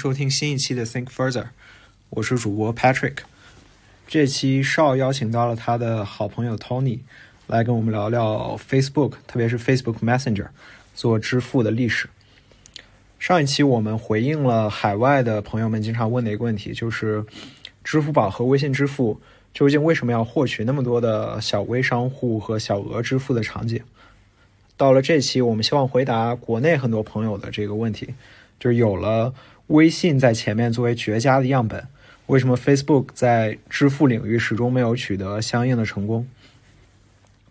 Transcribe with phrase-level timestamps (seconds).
[0.00, 1.48] 收听新一期的 Think Further，
[2.08, 3.18] 我是主播 Patrick。
[4.08, 7.00] 这期邵邀请到了他的好朋友 Tony
[7.46, 10.46] 来跟我们聊聊 Facebook，特别是 Facebook Messenger
[10.94, 12.08] 做支付的历史。
[13.18, 17.22] 上一期我们回应了海外的朋友们经常问的一个问题，就是
[17.84, 19.20] 支付宝和微信支付
[19.52, 23.82] 究竟为什么要获取那么多的小微商户和小额支付的场景？
[24.78, 28.14] 到了这期，我们希望回答国内很多朋友的这个问题。
[28.58, 29.32] 就是有了
[29.70, 31.86] 微信在前面作为绝佳的样本，
[32.26, 36.26] 为什么 Facebook 在支付领域始终没有取得相应的成功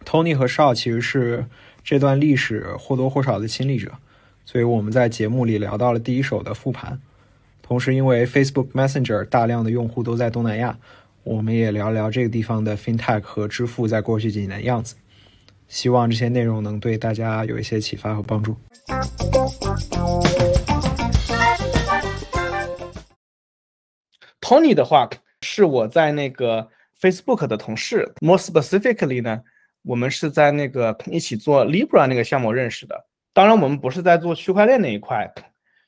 [0.05, 1.45] ？Tony 和邵其实是
[1.81, 3.93] 这段历史或多或少的亲历者，
[4.43, 6.99] 所以我们在节目里聊到了第一手的复盘。
[7.61, 10.77] 同时，因为 Facebook Messenger 大量的用户都在东南亚，
[11.23, 14.95] 我们也聊聊这个地方的 FinTech 和支付在过去几年的样子。
[15.69, 18.57] 希望这些内容能对大家有一些启发和帮助。
[24.49, 25.07] Tony 的话
[25.43, 26.67] 是我在那个
[26.99, 29.39] Facebook 的同事，more specifically 呢，
[29.83, 33.05] 我们是在那个一起做 Libra 那个项目认识的。
[33.31, 35.31] 当然，我们不是在做区块链那一块，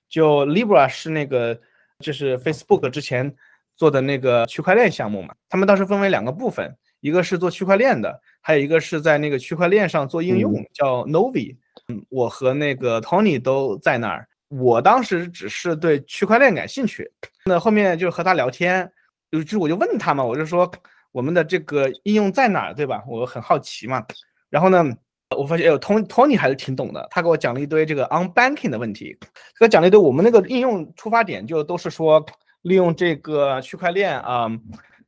[0.07, 1.59] 就 Libra 是那个
[1.97, 3.33] 就是 Facebook 之前
[3.75, 5.33] 做的那个区块链项目嘛。
[5.49, 11.57] 他们当时分为两个部分，一个是做区块链的，还有一个是在那个区块链上做应用，叫 Novi。
[11.87, 14.27] 嗯，我和那个 Tony 都在那儿。
[14.51, 17.09] 我当时只是对区块链感兴趣，
[17.45, 18.91] 那后面就和他聊天，
[19.31, 20.69] 就就我就问他嘛，我就说
[21.13, 23.01] 我们的这个应用在哪儿，对吧？
[23.07, 24.05] 我很好奇嘛。
[24.49, 24.83] 然后呢，
[25.37, 29.17] 我发现哎，Tony Tony 还是挺懂的，他给我讲了一堆这个 on banking 的问题，
[29.57, 32.21] 他讲了一堆我们那个应用出发点就都是说
[32.63, 34.49] 利用这个区块链啊，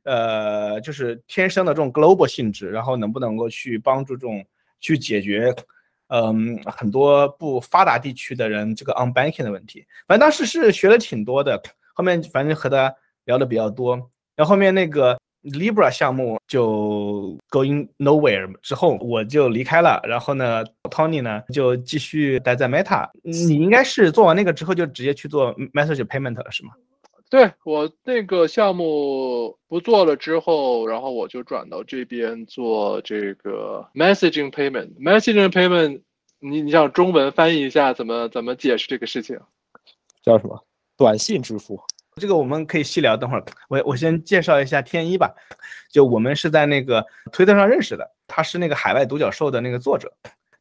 [0.04, 4.42] 呃，就是天生的这种 global 性质，然后能不能够去帮助这种
[4.80, 5.54] 去解决。
[6.08, 11.60] 嗯，很多不发达地区的人这个 on banking 的问题，反正当时是学了挺多的。
[11.94, 12.92] 后面反正和他
[13.24, 13.96] 聊的比较多，
[14.34, 20.00] 然后后面那个 Libra 项目就 going nowhere 之后，我就离开了。
[20.04, 23.08] 然后呢，Tony 呢就继续待在 Meta。
[23.22, 26.72] 你应该是做完那个之后就直接去做 message payment 了，是吗？
[27.30, 34.94] 对我那个项目不做了之后，然后我就转到这边做这个 messaging payment。
[35.00, 36.02] messaging payment，
[36.38, 39.38] 你你想中文翻译一下，怎么怎么解释这个事情？
[40.22, 40.64] 叫什么？
[40.96, 41.80] 短信支付？
[42.16, 43.16] 这个我们可以细聊。
[43.16, 45.34] 等会儿我我先介绍一下天一吧。
[45.90, 50.12] 就我们是在那个推特上认识的，他是那个海外独角兽的那个作者。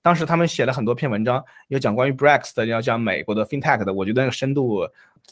[0.03, 3.93] 当时他们写了很多篇文章，有讲关于 Brex 的，要讲美国的 FinTech 的。
[3.93, 4.85] 我觉得那个深度。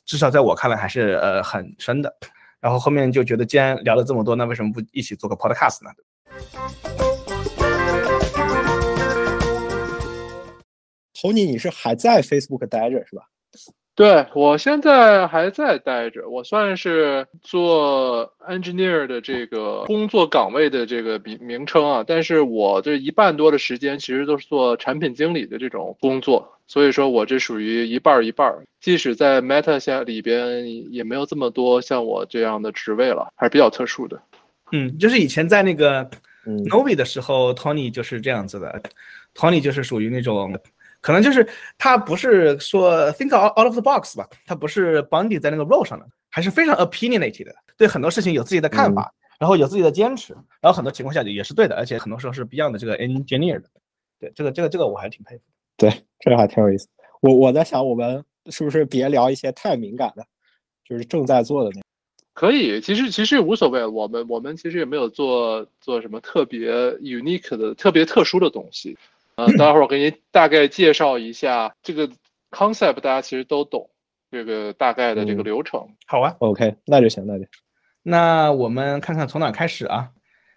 [0.05, 2.15] 至少在我看来还是呃很深的，
[2.61, 5.91] 然后后面就觉得既然聊了这么多，那为什么不一起做个 podcast 呢
[11.13, 13.23] ？Tony，你是还在 Facebook 待着是吧？
[13.93, 28.51] 对我现在还在待着，我算是做 engineer 的这个工作岗位的这个名名称啊，但是我这一半多的时间其实都是做产品经理的这种工作，所以说我这属于一半一半。
[28.79, 34.19] 即使在 Meta 下里边，也没有这么多像我这样的职位了，还是比较特殊的。
[34.71, 36.09] 嗯，就是以前在那个
[36.45, 38.81] Novi 的时候，Tony 就是这样子的
[39.35, 40.57] ，Tony 就是属于那种。
[41.01, 41.47] 可能就是
[41.77, 53.59] 他不是说 think out of the box 吧，他不是 bound 在那个 role 上的，还是非常 opinionated 的，对很多事情有自己的看法，然后有自己的坚持，然后很多情况下也是对的，而且很多时候是 Beyond 这个 engineer
[53.61, 53.69] 的，
[54.19, 55.43] 对这个这个这个我还是挺佩服。
[55.75, 56.87] 对，这个还挺有意思。
[57.21, 60.23] 我我在想，我们是不是别聊一些太敏感的，
[60.87, 61.81] 就是正在做的那。
[62.33, 68.97] 可以，其实其实无所谓，我们我们其实也没有做做什么特别 unique 的、特别特殊的东西。
[69.41, 72.07] 呃， 待会儿我给你大概介绍一下这个
[72.51, 73.89] concept，大家其实都懂
[74.29, 75.87] 这个大概的这个流程。
[76.05, 77.45] 好啊，OK，那就行，那就。
[78.03, 80.09] 那我们看看从哪开始啊？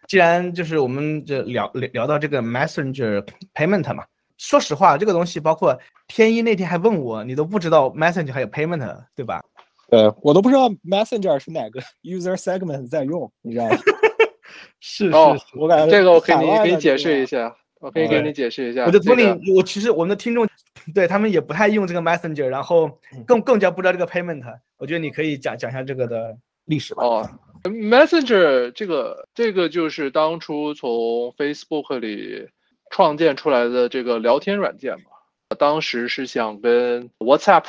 [0.08, 4.04] 既然就是我们这聊聊聊到这个 Messenger Payment 嘛，
[4.36, 5.78] 说实话，这个东西包括
[6.08, 9.42] 天一那天还问我，你都不知道 Messenger 还有 Payment 对吧？
[9.90, 13.76] 对我都不知道 Messenger 是哪个 user segment 在用，你知道吗？
[14.80, 15.12] 是是，
[15.58, 17.54] 我感觉这个我给你给你解释一下。
[17.84, 18.86] 我可以给你解释一下。
[18.86, 19.22] 我的托尼，
[19.54, 20.48] 我其实我们的听众
[20.94, 24.42] 对他们也不太用这个 Messenger，然后更更加不知道这个 Payment。
[24.78, 26.34] 我觉得你可以讲讲一下这个的
[26.64, 27.04] 历史吧。
[27.04, 27.30] 哦
[27.64, 30.90] ，Messenger 这个这个就是当初从
[31.36, 32.48] Facebook 里
[32.90, 35.56] 创建出来的这个聊天软件嘛。
[35.58, 37.64] 当时是想跟 WhatsApp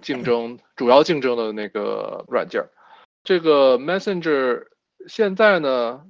[0.00, 2.62] 竞争，主要竞争的那个软件。
[3.24, 4.62] 这个 Messenger
[5.08, 6.02] 现在呢，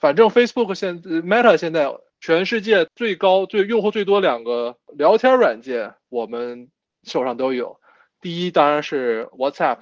[0.00, 1.88] 反正 Facebook 现 Meta 现在。
[2.20, 6.68] 全世界最高、最用户最多两个聊天软件，我们
[7.04, 7.78] 手上都有。
[8.20, 9.78] 第一当然是 WhatsApp，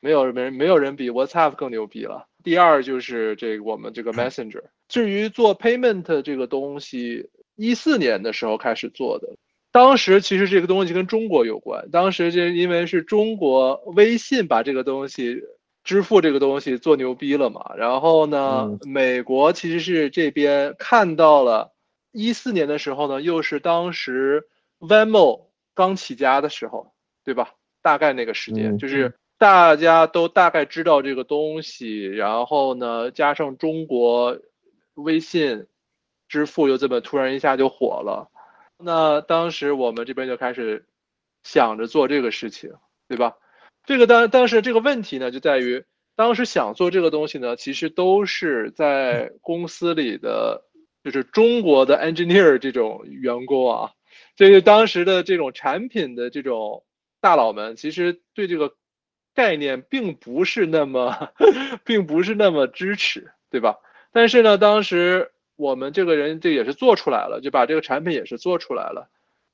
[0.00, 2.26] 没有人没有人比 WhatsApp 更牛逼了。
[2.42, 4.64] 第二就是这个我们这个 Messenger。
[4.88, 9.36] 至于做 payment 这个东西，一四年的时候开始做的。
[9.70, 15.42] 当时其实这个东西跟中国有关，当时就因为是中国微信把这个东西
[15.88, 17.72] 支付这个东西做牛逼了嘛。
[17.78, 21.72] 然后呢，美国其实是这边看到了，
[22.12, 24.46] 一四年的时候呢，又是当时
[24.78, 26.92] Venmo 刚起家的时候，
[27.24, 27.54] 对吧？
[27.80, 29.14] 大概那个时间就是。
[29.40, 34.36] 大家都大概知道这个东西，然后呢，加上中国
[34.94, 35.68] 微信
[36.26, 38.32] 支付又这么突然一下就火了，
[38.78, 40.86] 那当时我们这边就开始
[41.44, 42.72] 想着做这个事情，
[43.06, 43.36] 对吧？
[43.88, 45.82] 这个当当时这个问题呢，就在于
[46.14, 50.62] 当时想做这个东西呢，其实都是在公司里的，
[51.02, 53.92] 就是中国的 engineer 这种员工啊，
[54.36, 56.84] 这就当时的这种产品的这种
[57.22, 58.74] 大佬们，其实对这个。
[59.34, 61.30] 概念并不是那么，
[61.86, 63.76] 并不是那么支持，对吧？
[64.10, 69.08] 但是呢，当时我们这个人这也是做出来了，就把这个产品也是做出来了。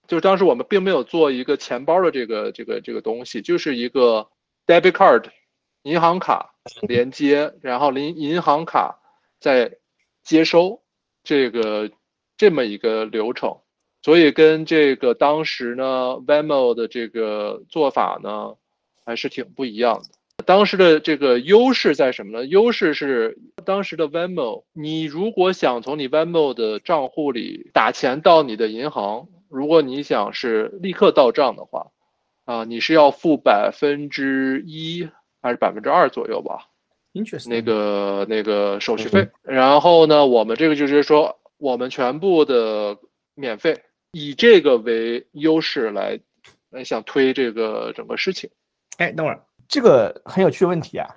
[0.07, 4.29] 就是当时我们并没有做一个钱包的这个这个这个东西，就是一个
[4.67, 5.25] debit card，
[5.83, 6.55] 银行卡
[6.89, 8.99] 连接，然后银银行卡
[9.41, 9.79] 在
[10.23, 10.83] 接收
[11.23, 11.91] 这个
[12.37, 13.59] 这么一个流程。
[14.03, 18.55] 所以跟这个当时呢 Venmo 的这个做法呢。
[19.07, 20.45] 还是挺不一样的。
[20.47, 22.47] 当时的这个优势在什么呢？
[22.47, 23.37] 优势是
[23.67, 31.87] 当时的 Venmo，你如果想从你 Venmo 的账户里打钱到你的银行，如果你想是立刻到账的话，
[32.45, 35.09] 啊，你是要付百分之一
[35.41, 36.67] 还是百分之二左右吧？
[37.47, 39.29] 那个那个手续费。
[39.43, 42.99] 然后呢，我们这个就是说，我们全部的
[43.37, 43.81] 免费，
[44.11, 46.19] 以这个为优势来
[46.71, 48.51] 来想推这个整个事情。
[48.99, 51.09] 哎，等会儿，这个很有趣的问题啊。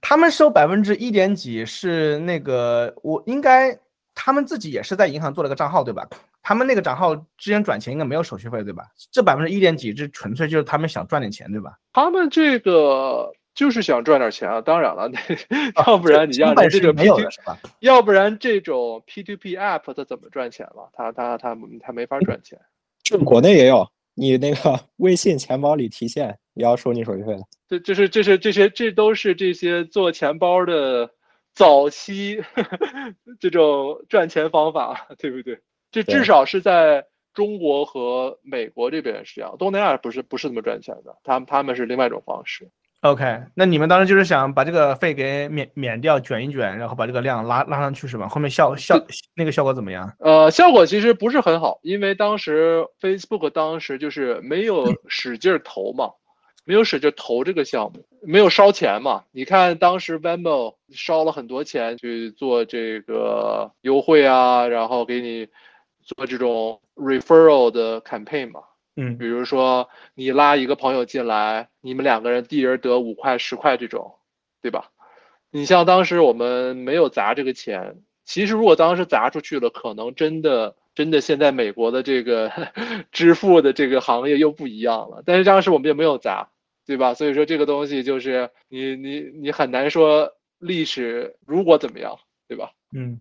[0.00, 3.76] 他们收百分之一点几是那个，我应该
[4.14, 6.08] 他们自己也是在银行做了个账号，对吧？
[6.42, 8.84] 他们那个账号之前转钱应该没有手续费，对吧？
[9.10, 11.72] 这百分之一点几，这纯粹就是他们想赚点钱，对吧？
[11.92, 14.60] 他们这个就是想赚点钱啊。
[14.60, 15.18] 当然了，那
[15.86, 17.26] 要不然你让这个 P T，
[17.80, 20.90] 要不然这种 P to P app 它怎么赚钱了？
[20.92, 22.58] 它它它它没法赚钱。
[23.02, 23.88] 这国内也有。
[24.14, 31.08] 你那个 微信钱包里提现也要收你手续费的，这、这是、这是、这些，这都是这些做钱包的
[31.54, 32.42] 早期
[33.40, 35.58] 这种赚钱方法，对不对？
[35.90, 42.68] 这至少是在中国和美国这边是这样，东南亚不是不是这么赚钱的，他们他们是另外一种方式。
[43.02, 48.28] OK，那你们当时就是想把这个费给免免掉，卷一卷，然后把这个量拉拉上去是吧？
[48.28, 48.94] 后面效效
[49.34, 50.12] 那个效果怎么样？
[50.18, 56.10] 呃，效果其实不是很好，因为当时 Facebook 当时就是没有 使劲投嘛，
[56.66, 59.24] 没有使劲投这个项目，没有烧钱嘛。
[59.32, 65.48] 你看当时 Venmo 烧了很多钱去做这个优惠啊，然后给你
[66.02, 68.60] 做这种 referral 的 campaign 嘛。
[68.96, 74.14] 嗯，比如说你拉一个朋友进来，你们两个人一人得五块十块这种，
[74.60, 74.90] 对吧？
[75.50, 82.50] 你像当时我们没有砸这个钱，其实如果当时砸出去了，可能真的真的现在美国的这个
[83.10, 85.22] 支付的这个行业又不一样了。
[85.24, 86.50] 但是当时我们也没有砸，
[86.84, 87.14] 对吧？
[87.14, 92.18] 所以说这个东西就是你你你很难说历史如果怎么样，
[92.50, 92.68] 对吧？
[92.92, 93.16] 嗯，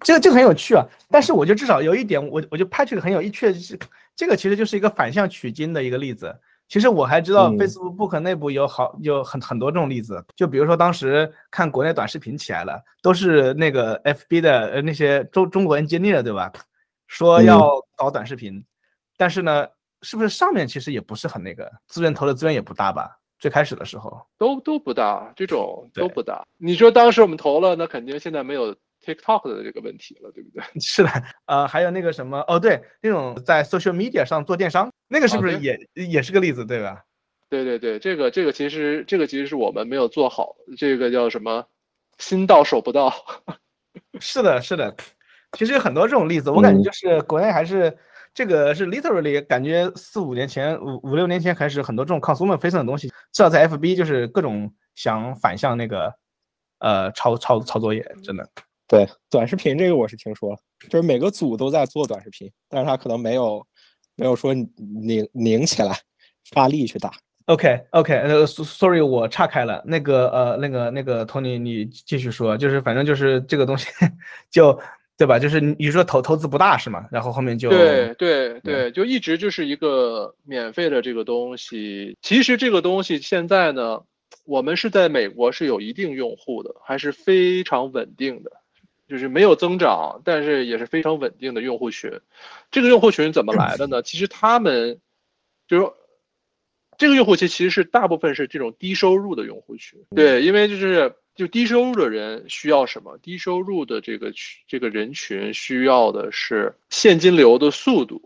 [0.00, 0.82] 这个这个很有趣啊。
[1.10, 3.78] 但是我觉得至少有一点，我我就拍这个很有意趣是。
[4.16, 6.34] 这个其实就是一个反向取经的一个例子。
[6.68, 10.24] 其实我还知道 Facebook 内部有好有很很多这种例子。
[10.34, 16.50] 就比如说当时看国内短视频起来了，都是那个 FB 的呃那些中中国 engineer 对吧？
[17.08, 18.64] 说要搞短视频，
[19.18, 19.66] 但是呢，
[20.00, 23.18] 是不是上面其实也不是很那个资源投的资源也不大吧？
[23.42, 26.46] 最开始的时候都都不大，这种都不大。
[26.58, 28.74] 你说当时我们投了，那肯定现在没有。
[29.04, 30.62] TikTok 的这个问题了，对不对？
[30.80, 31.10] 是的，
[31.46, 37.02] 呃，还有那个什么，哦，对，那种在 social media 上做电商，那个是不是也也是个例子，对吧？
[37.50, 41.66] 对对对，这个这个其实这个其实是我们没有做好，这个叫什么？
[42.18, 43.12] 心到手不到。
[44.20, 44.94] 是的，是的，
[45.58, 47.98] 其实有很多这种例子，我感觉就是国内还是
[48.34, 56.12] 这个是 literally 感觉四五年前五五六年前开始很多这种 consumer facing 的东西，至少在 FB 就是各种想反向那个
[56.78, 58.48] 呃抄抄抄作业，真的。
[58.88, 60.58] 对短视频这个我是听说了，
[60.88, 63.66] 就是每个组都在做短视频，但是他可能没有
[64.16, 65.98] 没有说拧拧起来
[66.50, 67.10] 发力去打。
[67.46, 73.88] OK OK，呃，Sorry，我岔开了，那个呃那个那个 Tony，你继续说，就是反正就是这个东西
[74.50, 74.78] 就
[75.22, 75.38] 对吧？
[75.38, 77.06] 就是你说投投资不大是吗？
[77.12, 82.18] 然后后面就对对对，就一直就是一个免费的这个东西。
[82.20, 84.02] 其实这个东西现在呢，
[84.44, 88.50] 我们是在美国是有一定用户的，还是非常稳定的，
[89.08, 92.10] 就是没有增长，但是也是非常稳定的用户群。
[92.72, 94.02] 这个用户群怎么来的呢？
[94.02, 94.98] 其实他们
[95.68, 95.88] 就是
[96.98, 100.00] 这个用户群其实是大部分是这种低收入的用户群。
[100.16, 103.16] 对，因为就是就低收入的人需要什么？
[103.18, 104.32] 低收入的这个
[104.68, 108.20] 这个人群需要的是现金流的速度，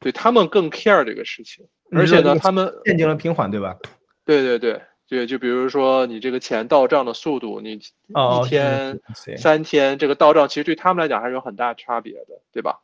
[0.00, 1.66] 对他们更 care 这个事情。
[1.90, 3.76] 而且呢，他们现金流平缓，对吧？
[4.24, 9.00] 对对对对，就比如说你这个钱到账的速度，你一天、
[9.38, 12.80] 三天这个到账，其实对他们来讲还是有很大差别的，对吧？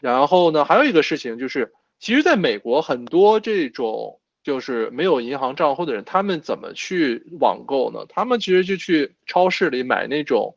[0.00, 8.06] 然后呢，还有一个事情就是，其实在美国很多这种就是没有银行账户的人，他们怎么去网购呢？
[8.08, 10.56] 他们其实就去超市里买那种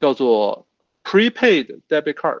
[0.00, 0.66] 叫做
[1.04, 2.40] prepaid debit card。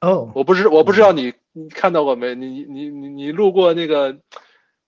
[0.00, 2.34] 哦，我不知我不知道你你看到过没？
[2.34, 4.18] 你你你你路过那个。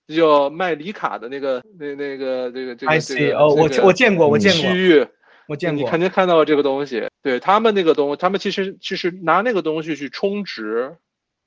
[0.07, 5.07] 叫卖礼卡的那个，那那个这个这个这个哦，我我见过，我见过区域，
[5.49, 7.09] 我见过，你肯定看到这个东西。
[7.23, 10.95] 对他们那个东，他们其实其实拿那个东西去充值，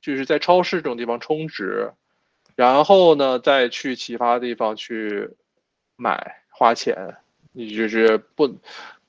[0.01, 1.94] 就是在超市这种地方充值，
[2.58, 5.30] 然后呢再去其他地方去
[5.96, 7.16] 买花钱，
[7.52, 8.54] 你就是不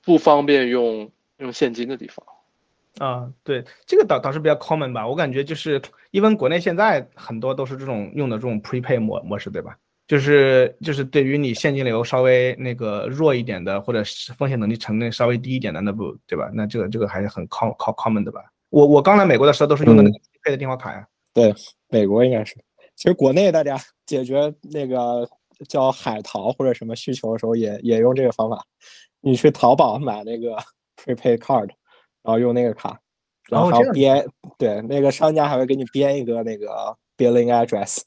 [0.03, 2.23] 不方便用用现金的地方。
[2.99, 9.75] 啊，对，这个倒倒是比较 common 吧，我感觉就是，因为国内现在很多都是这种用的这种 prepay 模模式，对吧？
[10.05, 16.51] 就是就是对于你现金流稍微那个弱一点的，或者是风险能力承认稍微低一点的，那不对吧？
[16.53, 18.41] 那这个这个还是很 com com common 的吧？
[18.69, 21.07] 我我刚来美国的时候都是用的那个 prepay 的电话卡呀。
[21.33, 21.53] 对，
[21.89, 22.55] 美国应该是。
[22.99, 25.25] 其实国内大家 解决那个
[25.69, 28.61] 叫海淘或者什么需求的时候，也也用这个方法。
[29.21, 30.55] 你去淘宝买那个
[31.01, 31.69] prepaid card。
[32.21, 32.99] 然后用那个卡，
[33.49, 34.23] 然后编
[34.57, 38.01] 对那个商家还会给你编一个那个 billing address，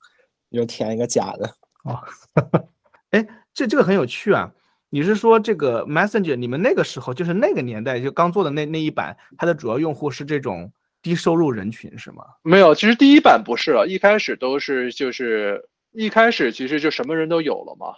[0.51, 1.47] 你就填一个假的
[1.83, 1.99] 啊。
[3.11, 4.53] 哎，这这个很有趣啊！
[4.91, 6.37] 你是说这个 Messenger？
[6.37, 10.71] 你们那个时候就是那个年代就刚做的那那一版，它的主要用户是这种
[11.03, 12.25] 低收入人群是吗？
[12.43, 17.97] 没有，其实第一版不是了，一开始都是就是一开始其实就什么人都有了嘛。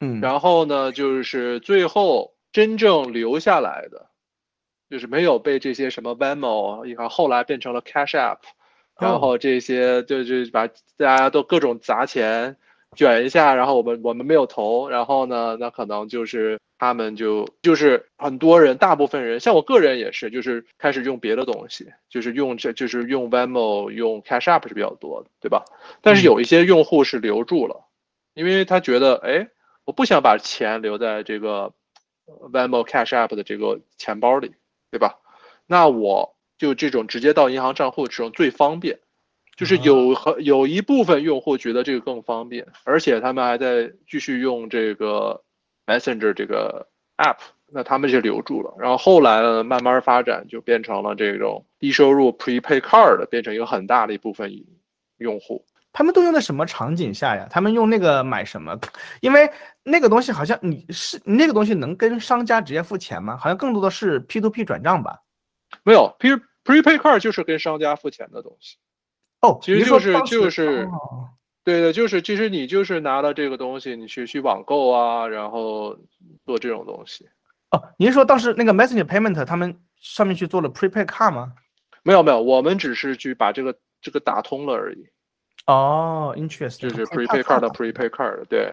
[0.00, 4.06] 嗯，然后呢，就是最后真正留下来的。
[4.88, 8.38] 就是没有被这些什么 Venmo，你看后来变成了 Cash App，
[9.00, 12.56] 然后这些就就把大家都各种砸钱
[12.96, 25.64] 卷一下，然后我们我们没有投，然后呢，那可能就是他们就就是很多人，大部分人像我个人也是，就是开始用别的东西，就是用这就是用 Venmo 用 Cash App 是比较多的，对吧？
[26.00, 27.86] 但是有一些用户是留住了，
[28.34, 29.46] 因为他觉得哎，
[29.84, 31.72] 我不想把钱留在这个
[32.52, 34.52] Venmo Cash App 的这个钱包里。
[34.88, 35.18] 对吧？
[35.66, 39.00] 那我就这种直接到银行账户这种最方便，
[39.56, 45.42] 就是有和有一部分用户觉得这个更方便，而且他们还在继续用这个
[45.86, 46.86] Messenger 这个
[47.16, 47.38] app，
[47.72, 48.74] 那他们就留住了。
[48.78, 54.52] 然后后来呢，慢慢发展就变成了这种低收入 Prepay Card 变成一个很大的一部分
[55.16, 55.64] 用户。
[55.92, 57.46] 他们都用在什么场景下呀？
[57.50, 58.78] 他们用那个买什么？
[59.22, 59.50] 因为
[59.82, 63.38] 那个东西好像你是那个东西能跟商家直接付钱吗？
[63.38, 65.18] 好像更多的是 P to P 转账吧？
[65.82, 66.28] 没有，P
[66.62, 68.76] Prepay Card 就是跟商家付钱的东西。
[69.40, 70.88] 哦，其实就是就是，
[71.64, 75.96] 对的，就是其实你就是拿了这个东西，你去去网购啊，然后
[76.44, 77.28] 做这种东西。
[77.70, 81.52] 哦，您说当时那个 Messenger Payment 他们上面去做了 Prepay Card 吗？
[82.02, 85.06] 没有没有，我们只是去把这个这个打通了而已。
[85.66, 88.72] 哦，interest 就是 prepaid card 的 prepaid card，对，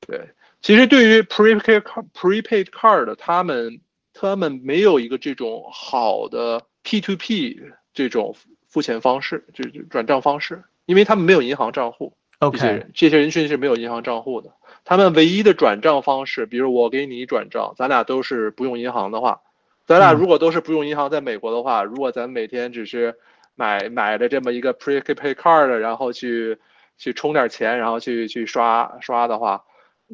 [0.00, 0.28] 对。
[0.60, 3.80] 其实对于 prepaid card prepaid card，他们
[4.12, 7.60] 他们没有一个这种好的 P to P
[7.94, 8.34] 这种
[8.72, 12.14] 付钱方式，就转账方式，因为他们没有银行账户。
[12.38, 14.50] OK，这些人这些人群是没有银行账户的。
[14.82, 19.42] 他们唯一的转账方式，比如我给你转账，咱俩都是不用银行的话，
[19.84, 23.14] 咱俩如果都是不用银行，在美国的话，如果咱每天只是
[23.54, 26.58] 买买的这么一个 prepaid card，然后去
[26.96, 29.62] 去充点钱，然后去去刷刷的话，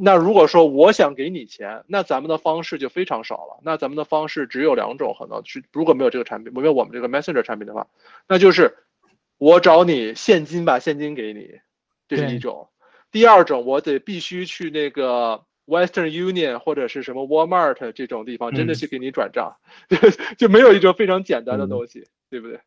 [0.01, 3.61] 那如果说我想给你钱，那咱们的方式就非常少了。
[3.65, 7.87] 那咱们的方式只有两种可能，是如果没有这个产品，没有我们这个 Messenger 产品的话，
[8.29, 8.77] 那就是
[9.39, 11.59] 我找你现金把现金给你，
[12.07, 12.69] 这是一种。
[13.11, 19.57] 第二种，我得必须去那个 Western Union 或者是什么 Walmart 这种地方，真的去给你转账，
[20.39, 22.61] 就没有一种非常简单的东西，对不对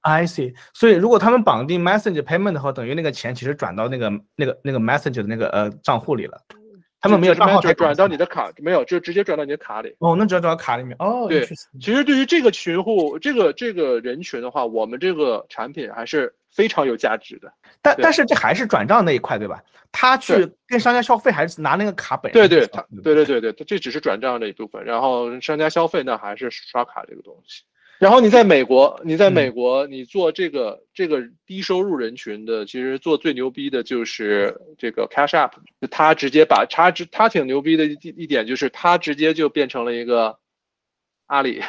[0.00, 6.40] ？I see，所以如果他们绑定 Messenger Payment 的话，等于那个钱其实转到那个那个那个 Messenger 的那个呃账户里了。
[7.02, 9.94] 他们没有就是账号转到你的卡，没有，就直接转到你的卡里。
[9.98, 11.26] 哦，那只要转到卡里面哦。
[11.28, 11.44] 对
[11.80, 17.52] 其实对于这个群户，这个这个人群的话，我们这个产品还是非常有价值的。
[17.82, 19.60] 但但是这还是转账那一块对吧？
[19.90, 22.66] 他去跟商家消费还是拿那个卡本对对，
[23.02, 27.64] 对对对这只是转账的一部分，然后商家消费那还是刷卡这个东西。
[28.02, 35.52] 然后你在美国，你在美嗯国，你做这个这个低收入人群的，其实做最牛逼的就是这个 Cash App，
[35.88, 40.36] 它直接把它直它挺牛逼的一一点就是它直接就变成了一个
[41.26, 41.62] 阿里，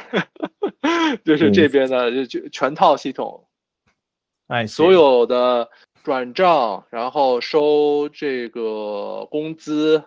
[1.24, 3.46] 就是这边的就就全套系统，
[4.48, 5.70] 哎，所有的
[6.04, 10.04] 转账，然后收这个工资，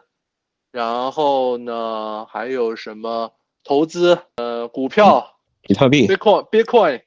[0.72, 5.35] 然后呢还有什么投资，呃，股票、
[5.66, 7.02] 比特币，Bitcoin、Bitcoin、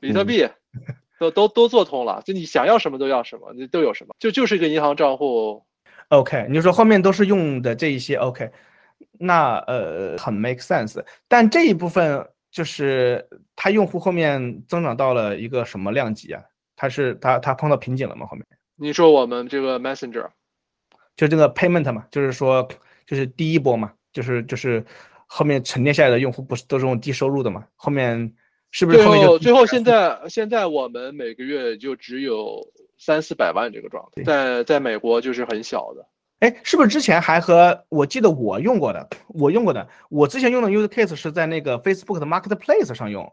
[0.00, 0.48] 比特嗯币，
[1.18, 2.20] 都都都做通了。
[2.24, 5.64] 就你想要什么都要什么，你都有什么，就就是一个银行账户。
[6.08, 8.50] OK，你就说后面都是用的这一些 OK，
[9.18, 16.42] 那呃很 make sense，但这一部分就是它用户后面增长到了一个什么量级啊？
[16.76, 18.26] 它是它它碰到瓶颈了吗？
[18.26, 18.44] 后面
[18.76, 20.28] 你说我们这个 Messenger，
[21.16, 22.68] 就这个 payment 嘛，就是说
[23.06, 24.84] 就是第一波嘛，就是就是
[25.34, 27.64] 后面沉淀下来的用户不是都是用低收入的嘛？
[27.74, 28.30] 后面
[28.70, 32.60] 是不是最后面就后最后现在现在我们每个月就只有
[32.98, 36.06] 三四百万这个状态，在在美国就是很小的。
[36.40, 43.32] 哎，是不是之前还和我记得我用过的，我用过的，我之前用的 use case 是在那个 Facebook 的 Marketplace 上用。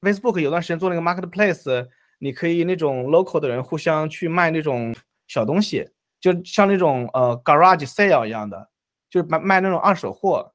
[0.00, 1.86] Facebook 有段时间做那个 Marketplace，
[2.18, 4.94] 你可以那种 local 的人互相去卖那种
[5.28, 5.86] 小东西，
[6.18, 8.70] 就像那种呃 garage sale 一样的，
[9.10, 10.50] 就是卖卖那种二手货。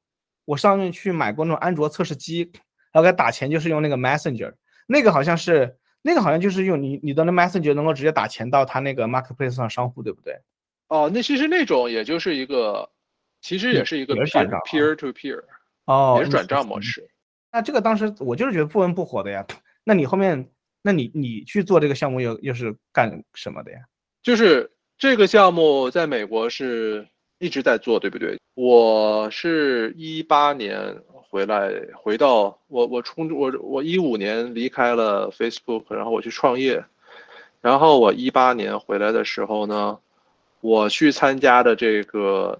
[0.46, 2.50] 我上面去买过那种安卓测试机，
[2.92, 4.54] 然后给他打钱就是用那个 Messenger，
[4.86, 10.40] 那个好像是那个好像就是用你你的那 Messenger 能够直接打钱到他那个 Marketplace 上商户，对不对？
[10.88, 12.88] 哦，那其实那种也就是一个，
[13.42, 15.42] 其实也是一个 peer peer to peer，
[15.84, 17.10] 哦，也是转账模式。
[17.50, 19.44] 那这个当时我就是觉得不温不火的呀。
[19.82, 20.48] 那你后面，
[20.82, 23.78] 那你你去做这个项目又又是干什么的呀？
[24.22, 28.38] 就是这个项目在美国是一直在做，对不对？
[28.54, 36.82] 我是一八年回来，回到我我冲我我一五年离开了 Facebook，然后我去创业，
[37.60, 39.98] 然后我一八年回来的时候呢，
[40.60, 42.58] 我去参加的这个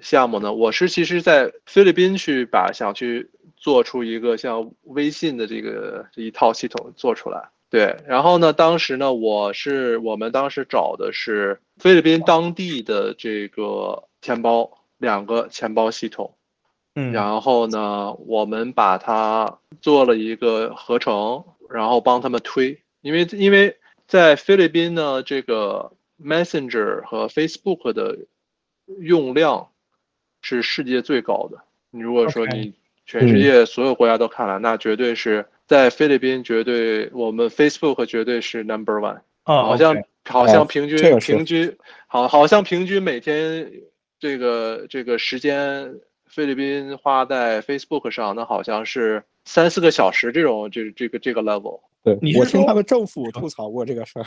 [0.00, 7.48] 项目呢，我是其实在菲律宾去把想去做出一个像微信的这个这一套系统做出来。
[7.74, 16.36] 对，然后呢，当时呢，我是我们当时找的是菲律宾当地的这个钱包，两个钱包系统，
[16.94, 25.90] 嗯，然后呢，我们把它做了一个合成，然后帮他们推，因为因为在菲律宾呢，这个
[26.22, 28.16] Messenger 和 Facebook 的
[29.00, 29.70] 用量
[30.42, 31.58] 是世界最高的。
[31.90, 39.18] 你如果说你全世界所有国家都看了，那绝对是在菲律宾，绝对我们 Facebook 绝对是 number one。
[39.44, 41.74] 哦，好像好像平均这个平均
[42.06, 43.70] 好好像平均每天
[44.18, 45.94] 这个这个时间，
[46.26, 51.80] 菲律宾花在 Facebook 上，那好像是三四个小时这种这这个这个 level。
[52.02, 54.26] 对你是说我听他们政府吐槽过这个事儿，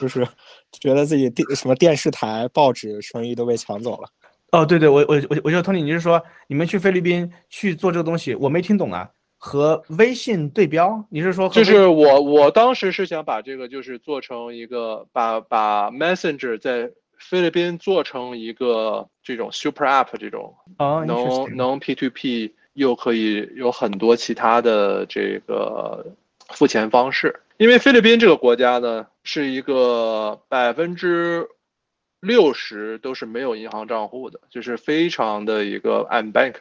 [0.00, 0.26] 就是
[0.80, 4.08] 觉得自己电什么电视台、报纸生意都被抢走了。
[4.52, 9.08] 哦，对对，我我我我就 Tony，你是说你们去菲律宾去做这个东西，我没听懂啊，
[9.44, 11.04] 和微信对标？
[11.10, 26.06] 你是说和就是我我当时是想把这个就是做成一个把把 Messenger 在菲律宾做成一个这种 super app 这种哦能能 P to P 又可以有很多其他的这个
[26.50, 31.48] 付钱方式，因为菲律宾这个国家呢是一个百分之
[32.20, 36.54] 六十都是没有银行账户的，就是非常的一个 unbank，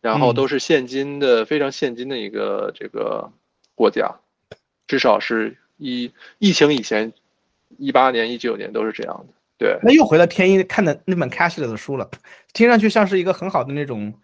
[0.00, 3.30] 然后嗯都是现金的、非常现金的一个这个
[3.74, 4.14] 国家，
[4.86, 7.12] 至少是一疫情以前，
[7.78, 9.78] 一八年、一九年都是这样的，对。
[9.82, 12.08] 那又回到天一看的那本 Cash 里的书了，
[12.52, 14.14] 听上去像是一个很好的那种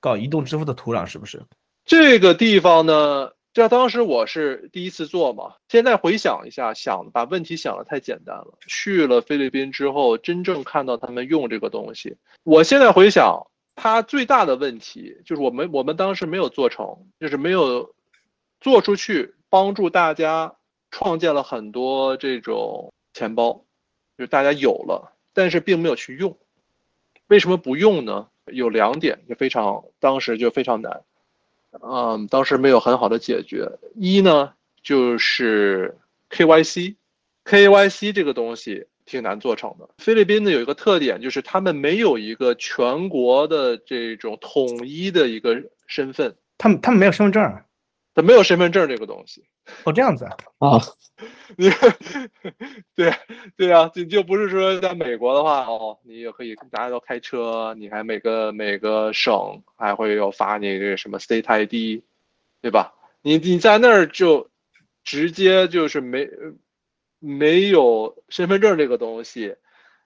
[0.00, 1.42] 搞移动支付的土壤，是不是？
[1.84, 8.58] 这个地方呢，这当时我是第一次做嘛，现在回想一下，想把问题想的太简单了。
[8.66, 17.94] 去了菲律宾之后，真正看到他们用这个东西，我现在回想，它最大的问题就是我们我们当时没有做成，就是没有
[18.60, 20.54] 做出去，帮助大家
[20.90, 23.64] 创建了很多这种钱包，
[24.16, 26.36] 就是大家有了，但是并没有去用。
[27.26, 28.28] 为什么不用呢？
[28.46, 31.02] 有两点就非常，当时就非常难。
[31.80, 33.78] 嗯，当时没有很好的解决。
[33.94, 35.96] 一呢，就是
[36.30, 39.88] KYC，KYC 这个东西挺难做成的。
[39.98, 47.64] 菲律宾呢有一个特点，就是他们没有一个全国的这种统一的一个身份，他们他们没有身份证儿
[48.14, 49.44] 他没有身份证这个东西。
[49.84, 50.78] 哦，这样子啊， 啊，
[51.56, 51.70] 你
[52.94, 53.12] 对
[53.56, 62.02] 对啊，就就不是说在美国的话，哦，你也可以大家都开车，你还每个每个省还会有发你这个什么 State ID，
[62.60, 62.92] 对吧？
[63.22, 64.50] 你你在那儿就
[65.02, 66.28] 直接就是没
[67.24, 69.56] 没有身份证这个东西，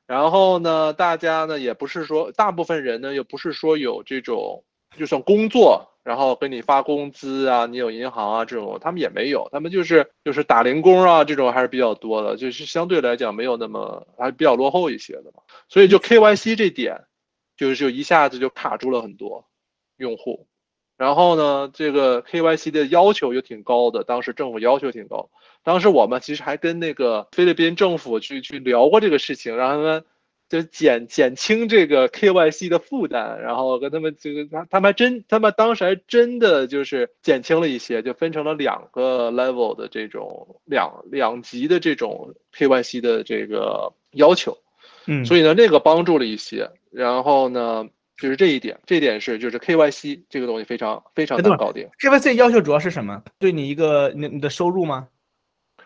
[0.06, 4.64] 然后呢，大家呢也不是说大部分人呢又不是说有这种
[4.96, 17.04] 就算工作，然后给你发工资啊，你有银行啊这种，他们也没有，他们就是就是打零工啊这种还是比较多的，就是相对来讲没有那么还比较落后一些的嘛，所以就 KYC 这点，
[17.56, 19.44] 就是就一下子就卡住了很多
[19.96, 20.46] 用户。
[20.96, 25.30] 然后呢，这个 KYC 的要求又挺高的，当时政府要求挺高。
[25.64, 30.04] 当时我们其实还跟那个菲律宾政府去去聊过这个事情，让他们
[30.48, 44.56] 就减减轻这个 KYC 的负担，然后跟他们这个他他们还真他们当时还真的就是减轻了一些，就分成了两个 level 的这种两两级的这种 KYC 的这个要求。
[45.04, 46.70] 嗯，所以呢，那个帮助了一些。
[46.90, 53.22] 然后呢，就是这一点，这一点是就是 KYC 这个东西非常非常难搞定，KYC 要求主要是什么？
[53.38, 55.08] 对你一个你你的收入吗？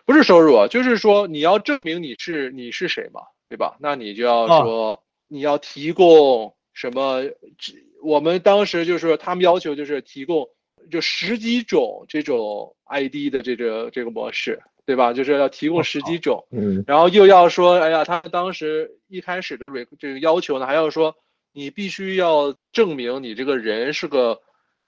[0.05, 3.77] 不是收入啊，就是说你要证明你是你是谁嘛，对吧？
[3.79, 7.23] 那你就要哦说你要提供什么？
[7.57, 10.47] 这我们当时就是说他们要求就是提供
[10.91, 15.13] 就十几种这种 ID 的这个这个模式，对吧？
[15.13, 16.45] 就是要提供十几种。
[16.51, 21.15] 嗯然后又要说，哎呀，他当时一开始的这这个要求呢，还要说
[21.53, 24.41] 你必须要证明你这个人是个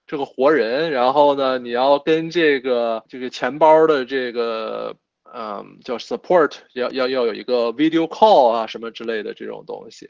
[0.05, 4.97] 这个活人，然后呢，你要跟这个这个钱包的这个
[5.37, 10.09] 嗯叫 support 要要要有一个 video call 啊什么之类的这种东西，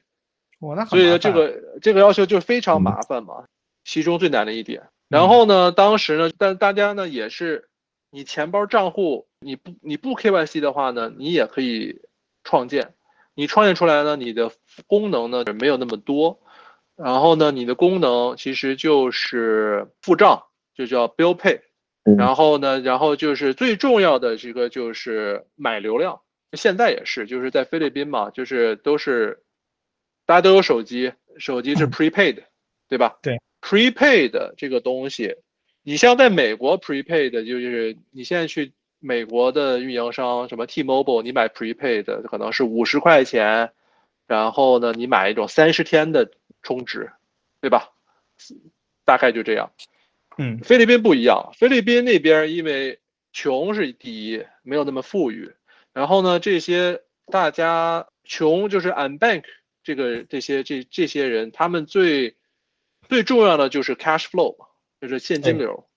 [0.60, 3.46] 哇，那所以呢，这个这个要求就非常麻烦嘛，
[3.84, 4.88] 其中最难的一点。
[5.08, 7.70] 然后呢，当时呢，但大家呢也是，
[8.12, 12.02] 你钱包账户你不你不 KYC 的话呢，你也可以
[12.44, 12.94] 创建，
[13.34, 14.52] 你创建出来呢，你的
[14.86, 16.40] 功能呢没有那么多，
[16.96, 20.44] 然后呢，你的功能其实就是付账，
[20.76, 21.65] 就叫 bill pay，嗯
[22.18, 26.22] 然后呢，然后就是最重要的这个就是买流量，
[26.54, 29.42] 现在也是，就是在菲律宾嘛，就是都是
[30.28, 32.44] 大家都有手机，手机是 prepaid，
[32.88, 33.18] 对吧？
[33.24, 35.36] 对，prepaid 这个东西，
[35.82, 43.72] 你像在美国 prepaid 就是你现在去美国的运营商，什么 T-Mobile，你买 prepaid 可能是五十块钱，
[44.28, 46.30] 然后呢，你买一种三十天的
[46.62, 47.12] 充值，
[47.62, 47.90] 对吧？
[49.04, 49.72] 大概就这样。
[50.38, 53.00] 嗯菲律宾不一样，菲律宾那边因为
[53.32, 55.52] 穷是第一，没有那么富裕。
[55.94, 59.44] 然后呢，这些大家穷就是 unbank
[59.84, 62.36] 这个这些这这些人，他们最
[63.08, 64.56] 最重要的就是 cash flow，
[65.00, 65.88] 就是现金流，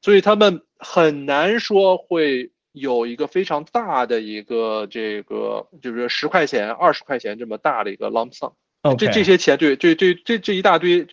[0.00, 8.52] 所以他们很难说会有一个非常大的一个这个，就是十块钱、二十块钱这么大的一个 lump sum。
[8.82, 11.06] ，OK，这这些钱，对对对，这这一大堆，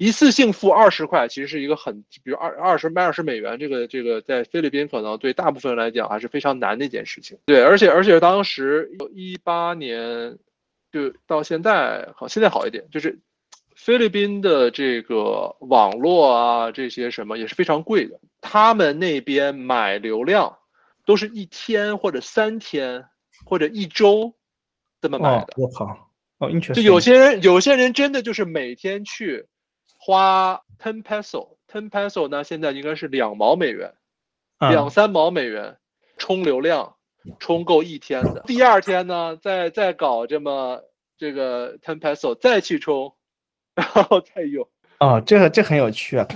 [0.00, 7.36] 一次性付二十块，其实是一个很，比如二二十二十美元，这个这个在菲律宾可能对大部分人来讲还是非常难的一件事情。
[7.44, 10.38] 对，而且而且当时一八年
[10.90, 13.18] 就到现在好，现在好一点，就是
[13.76, 20.56] 菲律宾的这个网络啊这些什么也是非常贵的，他们那边买流量
[21.04, 23.04] 都是一天或者三天
[23.44, 24.32] 或者一周
[25.02, 25.62] 这么买哦的，。
[25.62, 29.44] 我靠，哦就有些人，有些人真的就是每天去
[30.02, 33.92] 花 ten peso，ten peso 呢，现在应该是两毛美元，
[34.58, 35.76] 嗯两三毛美元
[36.16, 36.96] 充流量，
[37.38, 38.42] 充够一天的。
[38.46, 40.80] 第二天呢，再再搞这么
[41.18, 43.14] 这个 ten peso 再去充，
[43.74, 44.66] 然后再用。
[45.00, 46.26] 哦，这个这很有趣啊。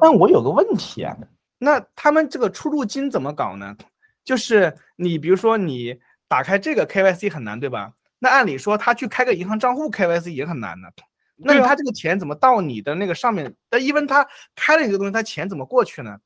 [0.00, 1.14] 但我有个问题啊，
[1.58, 3.76] 那他们这个出入金怎么搞呢？
[4.24, 5.94] 就是你比如说你
[6.26, 7.92] 打开这个 KYC 很难，对吧？
[8.18, 10.90] 那按理说他去开个银行账户 KYC 也很难的。
[11.42, 13.54] 那他这个钱怎么到你的那个上面？
[13.70, 16.18] 那因为他开了一个东西，他钱怎么过去呢？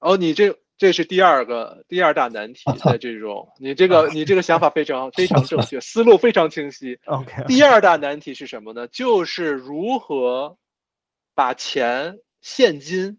[0.00, 6.98] 哦，你这这是第二个第二大难题，在这种你这个你这个想法非常 非常正确，思路非常清晰。
[7.06, 8.86] OK，第二大难题是什么呢？
[8.88, 10.56] 就是如何
[11.34, 13.18] 把钱现金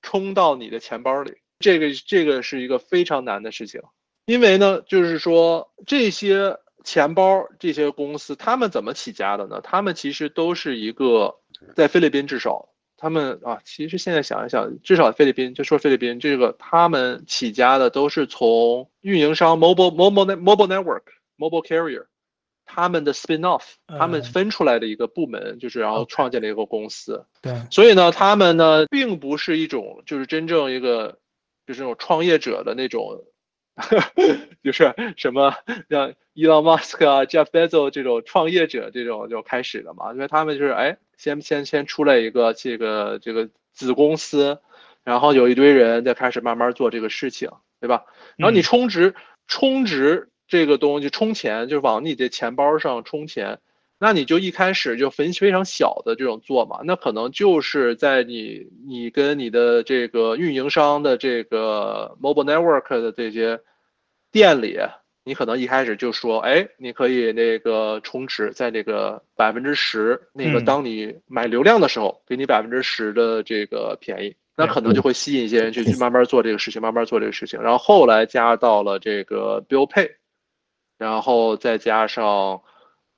[0.00, 1.34] 充到你的钱包里。
[1.58, 3.80] 这个这个是一个非常难的事情，
[4.24, 9.60] 因为呢，就是说这些钱包这些公司，他们怎么起家的呢？
[9.62, 11.34] 他们其实都是一个
[11.74, 12.68] 在菲律宾至少。
[12.96, 21.02] 他们啊，其实现在想一想，至少菲律宾就说菲律宾这个，他们起家的都是从运营商 mobile mobile mobile network
[21.36, 22.06] mobile carrier，
[22.64, 27.26] 他们的 spin off，他们嗯分出来的一个部门，就是然后创建了一个公司。
[27.40, 31.18] 对，所以呢，他们呢并不是一种就是真正一个
[31.66, 33.24] 就是那种创业者的那种，
[34.62, 35.54] 就是什么
[35.88, 44.60] 像 Elon Musk 啊、Jeff Bezos 这种创业者这种就开始了嘛，因为他们就是哎，先先先出来一个这个这个子公司，
[45.04, 48.04] 然后有一堆人再开始慢慢做这个事情，对吧？
[48.36, 49.14] 然后你嗯充值，
[49.46, 53.58] 充值这个东西充钱，就是往你的钱包上充钱，
[54.04, 63.60] 那你就一开始就分非常小的这种做嘛，那可能就是在你你跟你的这个运营商的这个 mobile network 的这些
[64.32, 64.76] 店里，
[65.22, 70.64] 你可能一开始就说，哎，你可以那个充值在那个百分之十，那个嗯。
[70.64, 74.34] 当你买流量的时候，给你百分之十的这个便宜。
[74.56, 80.10] 那可能就会吸引一些人去去慢慢做这个事情，慢慢做这个事情，然后后来加到了这个 Bill Pay，
[80.98, 82.60] 然后再加上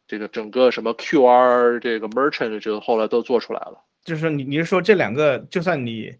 [0.07, 3.83] 这个整个什么 QR 这个 Merchant 这个后来都做出来了。
[4.05, 6.13] 就是你你是说这两个，就算你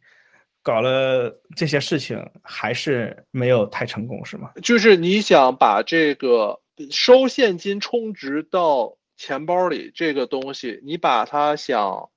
[0.63, 4.51] 搞了这些事情，还是没有太成功，是吗？
[4.63, 6.59] 就是你想把这个
[6.91, 12.09] 收现金充值到钱包里这个东西，你把它想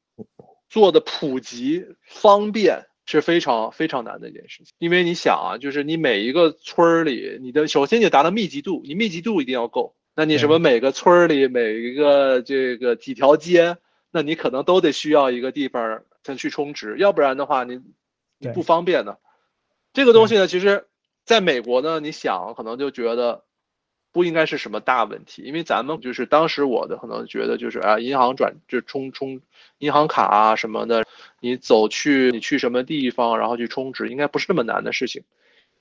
[0.69, 4.73] 做的普及方便是非常非常难的一件事情。
[4.77, 9.93] 因为你想啊，就是你每一个村儿里，你的首先你达到密集度，你密集度一定要够。
[10.19, 13.77] 那你什么每个村儿里每一个这个几条街，
[14.09, 17.79] 那你可能都得需要一个地方先去充值，要不然的话你
[18.39, 19.19] 你不方便的。
[19.93, 20.87] 这个东西呢，其实
[21.23, 23.43] 在美国呢，你想可能就觉得
[24.11, 29.39] 不应该是什么大问题，因为咱们就是当时我的可能觉得就是啊，银行转就充充
[29.77, 31.05] 银行卡啊什么的，
[31.39, 35.23] 你走去你去什么地方，然后去充值，应该不是那么难的事情。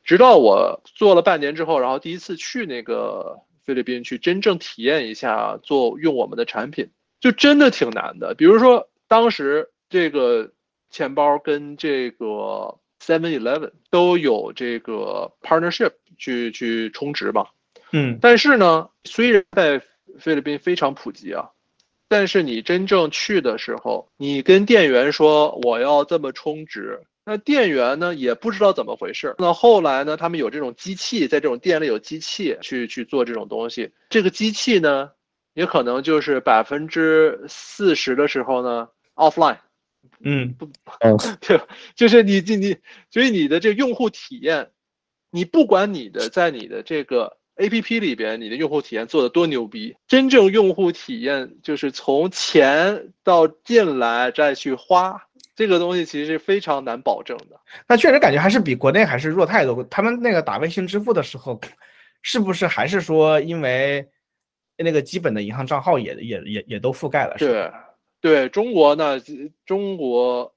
[0.04, 6.88] 直到我做了半年之后，然后第一次去那个菲律宾去真正体验一下做用我们的产品，
[7.20, 8.34] 就真的挺难的。
[8.34, 10.52] 比如说当时这个
[10.90, 17.48] 钱包跟这个 Seven Eleven 都有这个 partnership 去去充值嘛，
[17.92, 19.82] 嗯但是呢，虽然在
[20.18, 21.50] 菲律宾非常普及啊，
[22.08, 29.34] 但是你真正去的时候，你跟店员说我要这么充值，那店员呢也不知道怎么回事。
[29.38, 35.10] 那后来呢，他们有这种机器，在这种店里有机器去去做这种东西，这个机器呢，
[35.52, 39.58] 也可能就是百分之四十的时候呢 offline。
[40.20, 40.54] 嗯
[41.00, 41.60] 嗯，对，
[41.96, 42.76] 就是你你你，
[43.10, 44.70] 所以你的这个用户体验，
[45.32, 55.25] 你不管你的在你的这个 A P P 里边，你的用户体验做的多牛逼，真正用户体验就是从钱到进来再去花，
[55.56, 57.58] 这个东西其实是非常难保证的。
[57.88, 59.82] 那确实感觉还是比国内还是弱太多。
[59.84, 61.58] 他们那个打微信支付的时候，
[62.22, 64.06] 是不是还是说因为
[64.76, 67.38] 那个基本的银行账号也也也也都覆盖了？
[67.38, 67.72] 是
[68.20, 69.18] 对，对中国呢，
[69.64, 70.54] 中国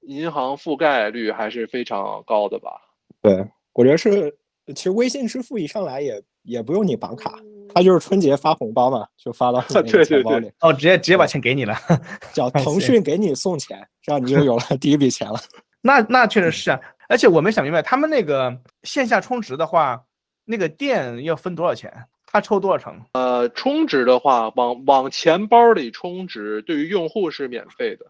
[0.00, 2.80] 银行覆盖率还是非常高的吧？
[3.20, 4.34] 对，我觉得是，
[4.74, 7.38] 其实微信支付一上来也也不用你绑卡，
[7.74, 11.76] 它就是春节发红包嘛，就发到你那对个对对钱包里，哦，直接直接把钱给你了。
[12.32, 15.38] 叫腾讯给你送钱，这样你就有了 第一笔钱了。
[15.80, 20.00] 那那确实是啊，而且我没想明白，他们那个线下充值的话，
[20.44, 21.92] 那个店要分多少钱？
[22.30, 23.00] 他抽多少成？
[23.14, 28.04] 呃，充值的话，往往钱包里充值，对于用户是免费的。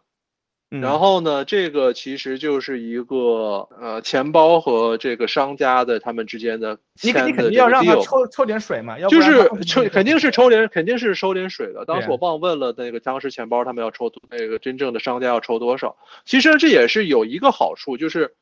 [0.70, 7.96] 嗯、然后呢，这个其实就是一个呃钱包和这个商家的他们之间的你肯定要让他。
[8.02, 11.86] 抽抽点水嘛，要不就是抽，肯定是抽点，肯定是收点水的。
[11.86, 15.96] 当时我忘问了那个当时钱包他们要抽那个真正的商家要抽多少。
[16.26, 18.34] 其实这也是有一个好处，就是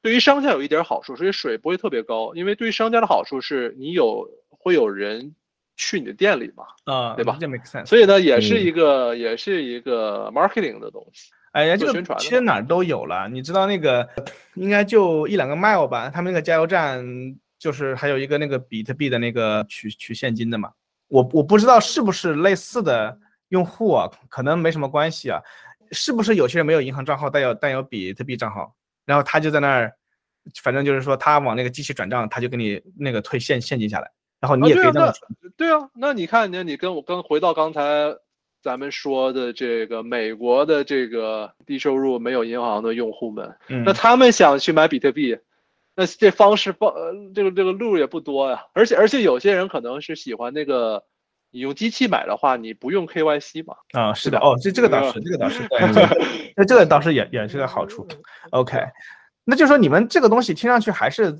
[0.00, 2.34] 对于商家有一点好处，所以水不会特别高。
[2.36, 5.34] 因为对于商家的好处是你有会有人
[5.76, 7.86] 去你的店里嘛，啊，对吧这 make sense。
[7.86, 11.32] 所以呢也是嗯一个也是一个 marketing 的东西。
[11.54, 13.28] 哎呀，这个其实哪儿都有了。
[13.28, 14.08] 你知道那个
[14.54, 17.04] 应该就一两个 mile 吧，他们那个加油站
[17.58, 20.70] 就是还有一个那个比特币的那个取取现金的嘛。
[21.08, 23.16] 我我不知道是不是类似的
[23.50, 25.40] 用户啊，可能没什么关系啊。
[25.92, 29.92] 是不是有些人没有银行账号，但有但有比特币账号，然后他就在那儿，
[30.60, 35.30] 反正就是说他往那个机器转账，他就给你那个退现现金下来，然后你也可以这么存。
[35.56, 36.64] 对啊，那你看你？
[36.64, 37.80] 你跟我刚回到刚才
[38.64, 45.36] 咱们说的这个美国的这个低收入没有银行的用户们，嗯那，他们想去买比特币，
[45.94, 48.64] 那这方式方呃这个这个路也不多呀。
[48.72, 51.04] 而且而且有些人可能是喜欢那个，
[51.50, 53.74] 你用机器买的话，你不用 KYC 嘛。
[53.92, 55.78] 啊，是的，哦，这这个倒是，这个倒是，对，
[56.56, 58.08] 那这个倒是也也是个好处。
[58.48, 58.78] OK，
[59.44, 61.38] 那就说你们这个东西听上去还是，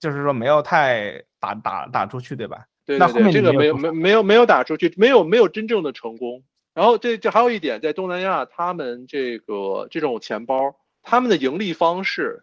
[0.00, 2.64] 就是说没有太打打打出去，对吧？
[2.86, 6.42] 对对对，那后面这个没有没没有没有打出去，没有没有真正的成功。
[6.74, 12.42] 然后这这还有一点，在东南亚，他们这个这种钱包，他们的盈利方式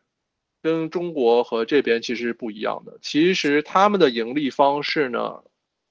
[0.64, 2.98] 跟中国和这边其实是不一样的。
[3.02, 5.44] 其实他们的盈利方式呢，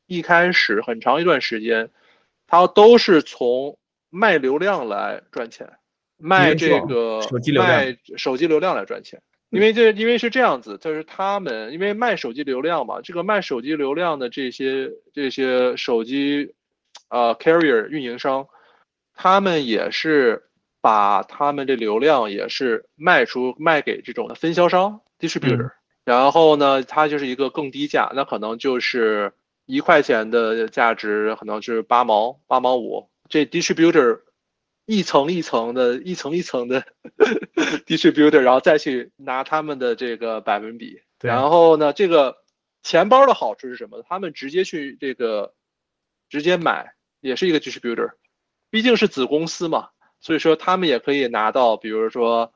[0.07, 1.91] 一开始很长一段时间，
[2.47, 3.77] 它都是从
[4.09, 5.71] 卖流量来赚钱，
[6.17, 9.21] 卖这个手机流量卖手机流量来赚钱。
[9.51, 16.55] 因为这因为是这样子，就是他们因为卖手机流量嘛，这个卖手机流量的这些这些手机
[17.09, 18.49] 呃 carrier 运营商，
[19.15, 20.45] 他们也是
[20.81, 25.73] 把他们这流量也是卖出卖给这种的分销商 distributor，、
[26.05, 29.33] 然后呢，它就是一个更低价，那可能就是
[29.67, 34.21] 一块钱的价值，可能是八毛八毛五，这 distributor
[34.87, 36.85] 一层一层的，一层一层的
[37.87, 41.01] distributor，然后再去拿他们的这个百分比。
[41.21, 42.39] 然后呢，这个
[42.83, 44.03] 钱包的好处是什么？
[44.09, 45.53] 他们直接去这个
[46.31, 48.13] 直接买，也是一个 distributor，
[48.71, 49.89] 毕竟是子公司嘛，
[50.21, 52.53] 所以说他们也可以拿到，比如说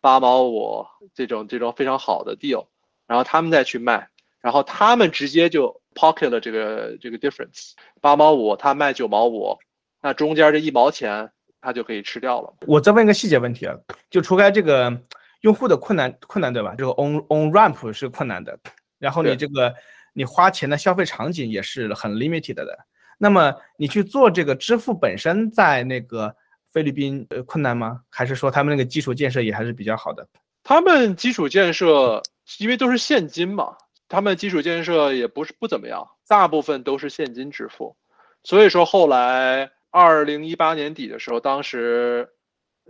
[0.00, 2.66] 八毛五这种这种非常好的 deal，
[3.06, 4.08] 然后他们再去卖，
[4.40, 9.58] 然后他们直接就 pocket 了这个这个 difference，八毛五他卖九毛五，
[10.00, 12.54] 那中间这一毛钱他就可以吃掉了。
[12.66, 13.76] 我再问一个细节问题啊，
[14.08, 14.98] 就除开这个
[15.42, 16.74] 用户的困难困难对吧？
[16.78, 18.58] 这个 on on ramp 是困难的，
[18.98, 19.74] 然后你这个
[20.14, 22.78] 你花钱的消费场景也是很 limited 的。
[23.18, 26.34] 那么你去做这个支付本身在那个
[26.72, 28.00] 菲律宾呃困难吗？
[28.08, 30.26] 还是说他们那个基础建设也还是比较好的？
[30.62, 32.22] 他们基础建设
[32.58, 33.76] 因为都是现金嘛，
[34.08, 37.96] 他们基础建设也不是不怎么样，大部分都是现金支付。
[38.44, 42.28] 所以说后来二零一八年底的时候，当时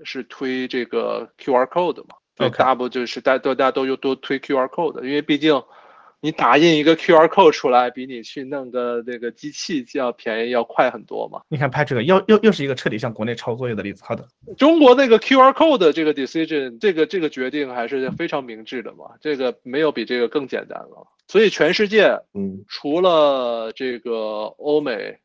[0.04, 5.62] 是推这个 QR code 嘛，对大部就是大都大家都又都推 QR code，因为毕竟
[6.20, 11.42] 你打印一个 QR code 出来，比你去弄个那个机器要便宜要快很多嘛。
[11.48, 14.02] 你看 Patrick 又又又是一个彻底向国内抄作业的例子。
[14.04, 14.26] 好的，
[14.56, 21.06] 中国那个 QR code 的这个 decision，这个这个决定还是非常明智的嘛，这个没有比这个更简单了。
[21.28, 25.18] 所以全世界嗯，除了这个欧美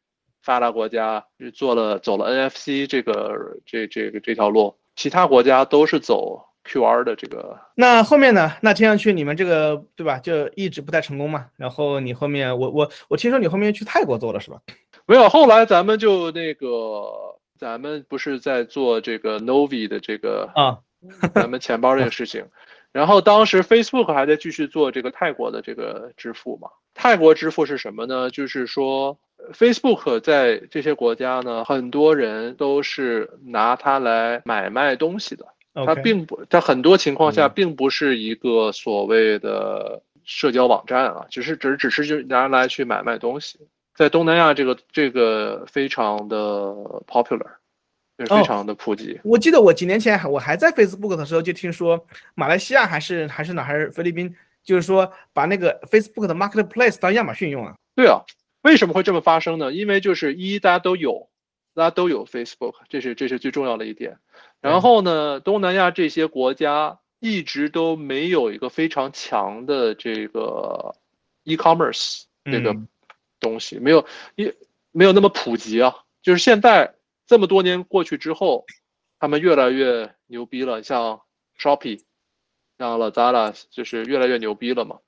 [0.44, 7.60] 发达国家是做了走了 NFC 这个这这个这条路，其他国家都是走 QR 的这个。
[7.76, 8.52] 那后面呢？
[8.62, 11.48] 那听上去你们这个对吧，就一直不太成功嘛。
[11.58, 14.60] 然后你后面我我我听说你后面去泰国做了是吧？
[15.06, 17.04] 没有，后来咱们就那个，
[17.58, 20.80] 咱们不是在做这个 Novi 的这个啊，
[21.34, 22.46] 咱们钱包这个事情，
[22.94, 26.70] 然后当时 Facebook 还在继续做这个泰国的这个支付嘛。
[26.94, 28.30] 泰国支付是什么呢？
[28.30, 35.46] 就是说呃 Facebook 在这些国家呢，很多人都是拿它来买卖东西的。
[35.74, 43.60] 它并不，它很多情况下嗯并不是一个所谓的社交网站啊，只是只只是就拿来去买卖东西。
[43.96, 46.38] 在东南亚这个这个非常的
[47.08, 47.46] popular，
[48.18, 49.20] 就是哦非常的普及。
[49.24, 52.04] 我记得我几年前我还在 Facebook 的时候就听说
[52.36, 54.34] 马来西亚还是还是哪还是菲律宾，
[54.64, 57.76] 就是说把那个 Facebook 的 Marketplace 当亚马逊用啊。
[57.96, 58.22] 对啊，
[58.62, 59.72] 为什么会这么发生呢？
[59.72, 61.30] 因为就是一大家都有，
[61.76, 64.18] 大家都有 Facebook，这是这是最重要的一点。
[64.64, 70.96] 然后呢，东南亚这些国家一直都没有一个非常强的这个
[71.44, 72.88] e-commerce 这个嗯
[73.42, 74.54] 东西，没有一
[74.92, 75.94] 没有那么普及啊。
[76.22, 76.96] 就是现在
[77.28, 78.66] 这么多年过去之后，
[79.20, 81.20] 他们越来越牛逼了，像
[81.60, 82.02] Shopee，
[82.78, 85.00] 像 Lazada，就是越来越牛逼了嘛。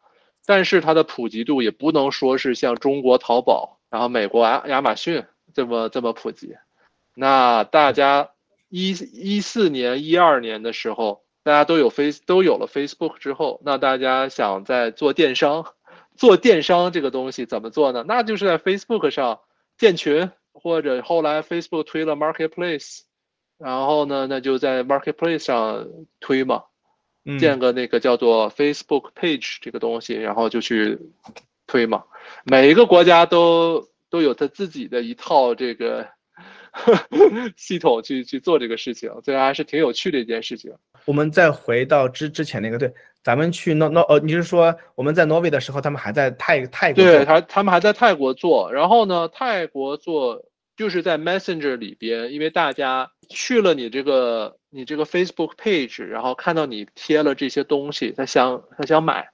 [0.46, 6.56] 但是它的普及度也不能说是像中国淘宝，然后美国亚亚马逊这么这么普及。
[7.14, 8.30] 那大家
[8.76, 15.66] 一一四年、一二年的时候，大家都有 Face 都有了 Facebook 之后，那大家想在做电商，
[16.18, 18.04] 做电商这个东西怎么做呢？
[18.06, 19.40] 那就是在 Facebook 上
[19.78, 23.04] 建群，或者后来 Facebook 推了 Marketplace，
[23.58, 25.88] 然后呢，那就在 Marketplace 上
[26.20, 26.64] 推嘛。
[27.24, 31.00] 嗯，建个那个叫做 Facebook Page 这个东西，然后就去
[31.66, 32.04] 推嘛。
[32.44, 36.08] 每一个国家都都有他自己的一套这个
[37.56, 40.74] 系统去去做这个事情，这还是挺有趣的一件事情。
[41.06, 50.46] 我们再回到之之前那个，对，咱们去 No No 呃，你是说我们在挪威的时候，他们还在泰泰国对他，他们还在泰国做，然后呢，泰国做
[50.76, 59.30] 就是在 Messenger 里边，因为大家去了你这个你这个 Facebook page，然后看到你贴了这些东西，他想他想买，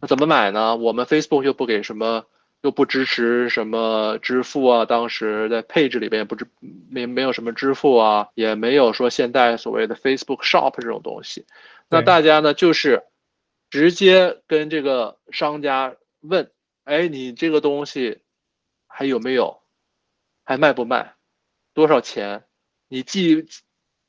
[0.00, 0.76] 那怎么买呢？
[0.76, 2.24] 我们 Facebook 又不给什么，
[2.66, 6.48] 又不支持什么支付啊，当时在 page 里边也不支
[6.90, 11.46] 没没有什么支付啊，也没有说现在所谓的 Facebook Shop 这种东西，
[11.88, 13.04] 那大家呢就是
[13.70, 16.50] 直接跟这个商家问
[16.82, 18.18] 哎，你这个东西
[18.88, 19.60] 还有没有？
[20.42, 21.14] 还卖不卖？
[21.72, 22.42] 多少钱？
[22.88, 23.46] 你寄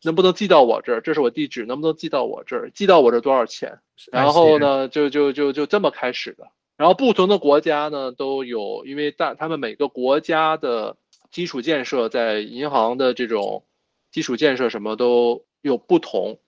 [0.02, 1.02] 能不能寄到我这儿？
[1.02, 2.72] 这是我地址，能不能寄到我这儿？
[2.72, 3.78] 寄到我这儿多少钱？
[4.12, 6.48] 然后呢，就就就就这么开始的。
[6.78, 10.96] 然后不同的国家呢都有，因为大他们每个国家的
[11.32, 13.66] 基础建设在银行的这种
[14.12, 16.40] 基础建设什么都有不同，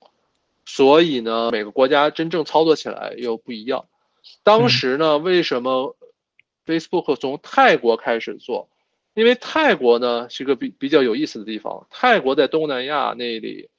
[0.66, 3.88] 所以呢，每个国家真正操作起来又不一样。
[4.44, 5.98] 当时呢，为什么
[6.66, 8.70] Facebook 从泰国开始做？
[9.16, 11.88] 因为泰国呢是个比比较有意思的地方。
[11.90, 13.70] 泰国在东南亚那里，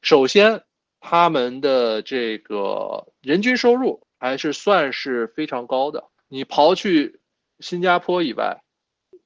[0.00, 0.62] 首先
[0.98, 4.00] 他们的这个人均收入。
[4.20, 6.04] 还是算是非常高的。
[6.28, 7.18] 你刨去
[7.58, 8.62] 新加坡以外，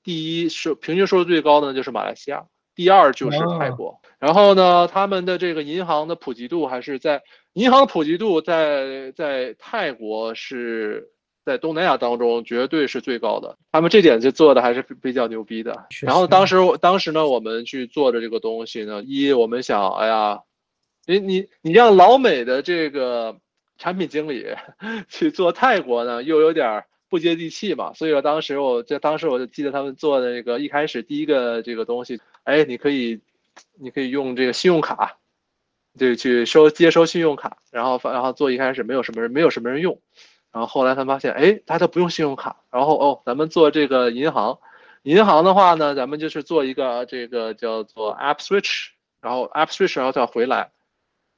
[0.02, 4.00] 第一是平均收入最高的呢就是马来西亚，第二就是泰国。
[4.18, 7.22] 然后呢，他们的这个银行的普及度还是在
[7.52, 11.10] 银行普及度在在泰国是
[11.44, 13.58] 在东南亚当中绝对是最高的。
[13.72, 15.86] 他们这点就做的还是比较牛逼的。
[16.00, 20.40] 然后当时当时呢，我们去做的这个东西呢，一我们想，哎呀，
[21.06, 23.36] 你你你让老美的这个。
[23.78, 24.46] 产品经理
[25.08, 33.20] 去做泰国呢，又有点不接地气嘛，所以说当时我就当时我就记得他们做的那个一开始第一个这个东西，哎，你可以，
[33.78, 35.18] 你可以用这个信用卡，
[35.98, 40.00] 就去收接收信用卡，然后然后做一开始没有什么人没有什么人用，
[40.50, 44.58] 然后后来他发现，哎，大家都不用信用卡，然后哦，咱们做这个银行，
[45.02, 48.88] 银行的话呢，咱们就是做一个这个叫做 App Switch，
[49.20, 50.70] 然后 App Switch 然后再回来。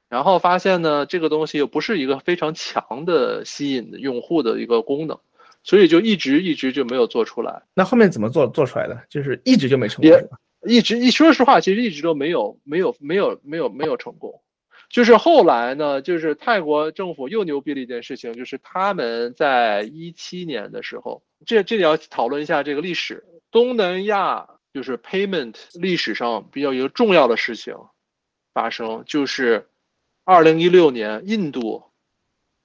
[0.08, 5.18] 然后发现呢，这个东西又不是一个非常强的吸引用户的一个功能，
[5.64, 7.60] 所以就一直一直就没有做出来。
[7.74, 8.96] 那后面怎么做做出来的？
[9.08, 10.28] 就是一直就没成功，
[10.62, 14.40] 一直一说实话，其实一直都没有没有没有没有没有成功。
[14.88, 23.24] 就是后来呢，就是泰国政府又牛逼了一件事情，就是他们在一七年的时候，这这里要讨论一下这个历史。
[23.50, 27.74] 东南亚就是 payment 历史上比较一个重要的事情
[28.54, 29.66] 发生，就是。
[30.26, 31.84] 二零一六年，印度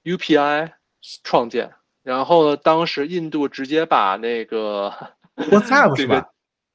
[0.02, 0.72] UPI
[1.22, 1.70] 创建，
[2.02, 4.92] 然后呢，当时印度直接把那个
[5.96, 6.26] 这个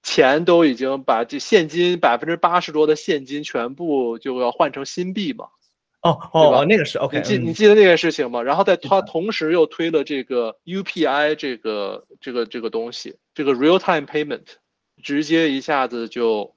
[0.01, 5.49] 钱都已经把这现金百分之八十多的现金全部就要换成新币嘛？
[6.03, 8.41] 哦哦，那个是 OK，你记你记得那件事情吗？
[8.41, 14.45] 然后在他同时又推了这个 UPI 这个这个这个东西，这个 Real Time Payment，
[15.03, 16.55] 直接一下子就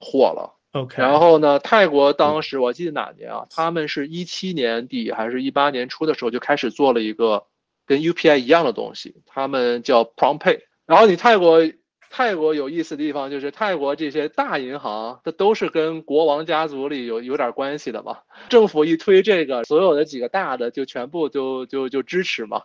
[0.00, 0.57] 火了。
[0.72, 1.58] OK，然后呢？
[1.58, 3.46] 泰国当时我记得哪年啊？
[3.48, 7.46] 他们是一七年底还是一八年初的时候就开始做了一个
[7.86, 10.60] 跟 UPI 一样的东西，他们叫 PromptPay。
[10.84, 11.62] 然后你泰国
[12.10, 18.18] 泰国有意思的地方就是泰国这些大银行，它都是跟国王家族里有有点关系的嘛。
[18.50, 22.60] 政府一推这个，所有的几个大的就全部就就就支持嘛。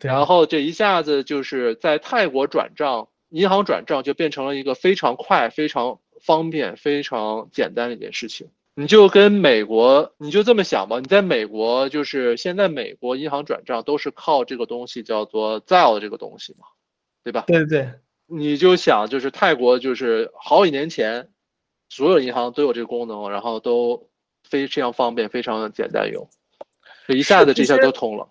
[0.00, 5.98] 然后这一下子就是在泰国转账，银行转账就变成了一个非常快、非常。
[6.20, 11.00] 方便非常简单的一件事情，你就跟美国，你就这么想吧。
[11.00, 16.66] 你在美国，就是现在美国银行转账都是靠这个东西叫做 Zelle 这个东西嘛，
[17.24, 17.44] 对吧？
[17.48, 17.90] 对对对。
[18.26, 21.28] 你就想，就是泰国，就是好几年前，
[21.88, 24.08] 所有银行都有这个功能，然后都
[24.44, 26.28] 非常方便，非常简单用，
[27.08, 28.28] 就一下子这些都通了。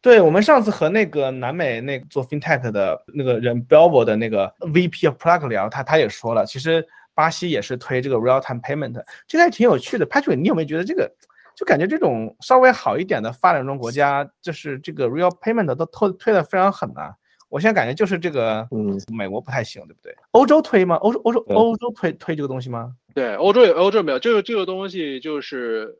[0.00, 6.86] 对我们上次和那个南美那做 FinTech 的那个人 b e l v o 的那个 VP of Product 聊，他他也说了，其实。
[7.14, 10.06] 巴西也是推这个 real time payment，这个还挺有趣的。
[10.06, 11.10] Patrick，你有没有觉得这个，
[11.54, 17.14] 就感觉这种稍微好一点的发展中国家，就是这个 real payment 都推推的非常狠啊？
[17.48, 20.16] 我现在感觉就是这个，嗯，美国不太行，对不对？
[20.30, 20.96] 欧洲推吗？
[20.96, 22.94] 欧洲欧洲欧洲推推这个东西吗？
[23.14, 25.98] 对，欧洲有欧洲没有这个这个东西，就是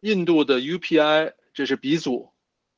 [0.00, 2.30] 印度的 UPI，这是鼻祖。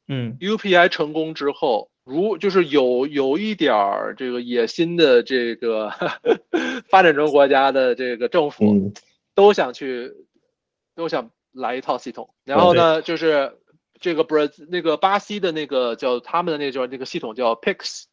[0.09, 1.91] 嗯，UPI 成功之后。
[2.09, 5.93] 如就是有有一点儿这个野心的这个
[6.89, 8.91] 发展中国家的这个政府，
[9.35, 10.11] 都想去，
[10.95, 12.31] 都想来一套系统。
[12.45, 13.59] 然后呢，就是
[14.01, 18.05] 这个不是那个巴西的那个叫他们的那叫那个系统叫 Pix，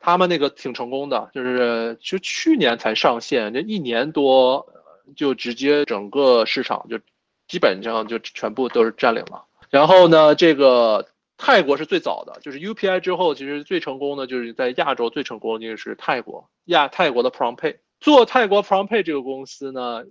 [0.00, 4.66] 他们那个挺成功的，就是就去年才上线，这一年多
[5.14, 6.98] 就直接整个市场就
[7.46, 9.44] 基本上就全部都是占领了。
[9.70, 11.06] 然后呢，这个。
[11.44, 17.76] 泰国是最早的，就是 UPI 之后，其实最成功的就是在亚洲最成功的就是泰国亚泰国的 PromptPay。
[18.00, 20.04] 做泰国 PromptPay 这个公司呢，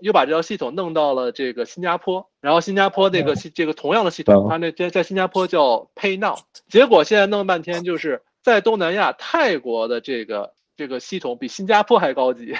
[0.00, 6.38] 又把这套系统弄到了这个新加坡，然后新加坡那个这个同样的系统，它那在在新加坡叫 PayNow。
[6.68, 12.54] 结果现在弄了半天，就是在东南亚泰国的这个这个系统比新加坡还高级，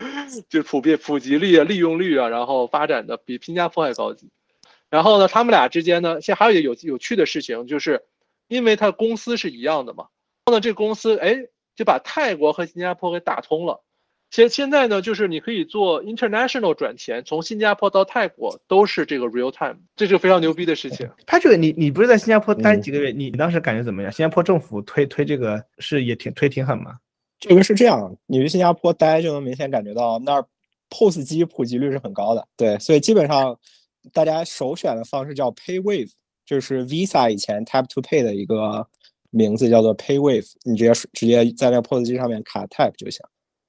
[0.50, 4.28] 就普遍普及率啊、利用率啊，然后发展的比新加坡还高级。
[4.92, 8.02] 然后呢，他们俩之间呢，现在还有一个有有趣的事情，就是
[8.48, 10.04] 因为他公司是一样的嘛，
[10.44, 11.34] 然后呢，这个公司哎
[11.74, 13.82] 就把泰国和新加坡给打通了。
[14.30, 21.08] 现现在呢，就是你可以做 international 转钱，从新加坡到泰国都是这个 real time，这是非常牛逼的事情。
[21.26, 23.12] Patrick，你你不是在新加坡待嗯几个月？
[23.12, 24.12] 你你当时感觉怎么样？
[24.12, 26.92] 新加坡政府推推这个是也挺推挺狠吗？
[27.40, 30.44] 这个是这样，你去新加坡待就能明显感觉到那儿
[30.90, 33.58] POS 机普及率是很高的，对，所以基本上
[34.12, 36.10] 大家首选的方式叫 PayWave，
[36.44, 38.86] 就是 Visa 以前 Tap to Pay 的一个
[39.30, 43.20] 名字叫做 PayWave，你直接直接在那 POS 机上面卡 Tap 就行，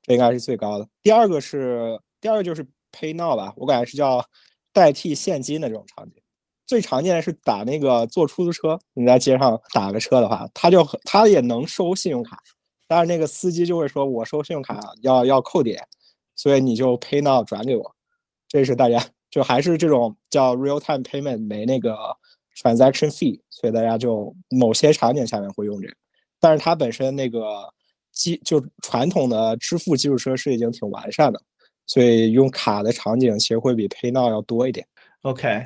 [0.01, 0.88] 这应该是最高的。
[1.01, 4.25] 第二个是第二个就是 Pay Now 吧，我感觉是叫
[4.71, 6.21] 代替现金的这种场景。
[6.65, 12.39] 最常见的是打那个坐出租车，你在街上打个车的话，他就他也能收信用卡，
[12.88, 15.86] 但是那个司机就会说，我收信用卡要要扣点，
[16.36, 17.95] 所以你就 Pay Now 转给我，
[18.47, 21.97] 这是大家就还是这种叫 real time payment 没那个
[22.55, 25.95] transaction fee，所以大家就某些场景下面会用这个，
[26.39, 27.67] 但是它本身那个
[28.11, 31.41] 基就传统的支付基础设施已经挺完善的，
[31.88, 34.86] 所以用卡的场景其实会比 Pay Now 要多一点。
[35.23, 35.63] OK，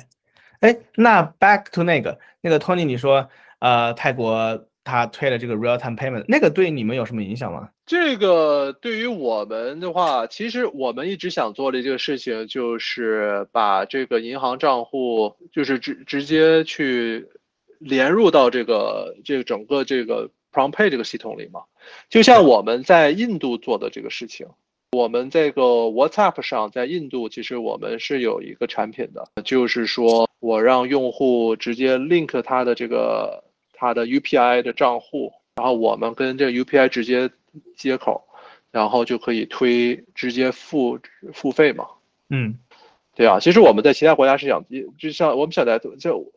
[0.60, 7.68] 哎，那 back to 那个那个 Tony，你说呃泰国他推了这个 real time payment，那个对你们有什么影响吗？
[7.88, 17.26] 这个对于我们的话，其实我们一直想做的这个事情，就是把这个银行账户，就是直直接去
[17.78, 21.62] 连入到这个这个整个这个 PromptPay 这个系统里嘛。
[22.10, 24.46] 就像我们在印度做的这个事情，
[24.92, 37.30] 我们这个 WhatsApp 上在印度，其实我们是有一个产品的，就是说我让用户直接 link 他的这个他的 UPI 的账户，然后我们跟这个 UPI 直接
[37.76, 38.24] 接口，
[38.70, 40.98] 然后就可以推直接付
[41.32, 41.86] 付费嘛。
[42.30, 42.58] 嗯
[43.14, 44.64] 对啊，其实我们在其他国家是想，
[44.96, 46.32] 就像我们想在就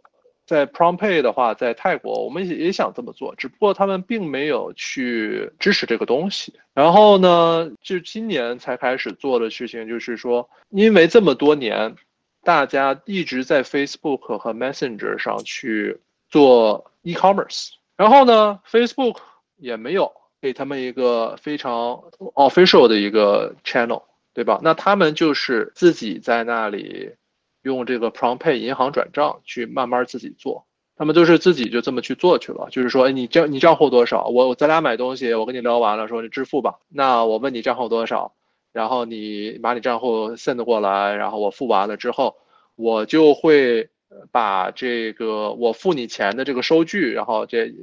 [0.47, 6.55] 在 PromptPay 的话，在泰国我们也也想这么做，只不过他们并没有去支持这个东西。
[6.74, 11.95] 然后呢，就今年才开始做的事情，就是说，因为这么多年，
[12.43, 15.99] 大家一直在 Facebook 和 Messenger 上去
[16.30, 19.17] 做 e-commerce，然后呢，Facebook
[19.57, 20.11] 也没有
[20.42, 22.04] 给他们一个非常
[22.36, 24.04] official 的一个 channel。
[24.34, 24.62] 对吧？
[24.64, 27.16] 那他们就是自己在那里
[27.64, 30.66] 用这个 PromptPay 银行转账去慢慢自己做，
[30.96, 32.70] 他们就是自己就这么去做去了。
[32.72, 34.28] 就是说，哎，你账你账户多少？
[34.28, 36.80] 我咱俩买东西，我跟你聊完了，说你支付吧。
[36.88, 38.34] 那我问你账户多少，
[38.72, 42.38] 然后你把你账户 send 过来，然后我付完了之后，
[42.76, 43.89] 我就会
[44.32, 47.74] 把这个我付你钱的这个收据，然后这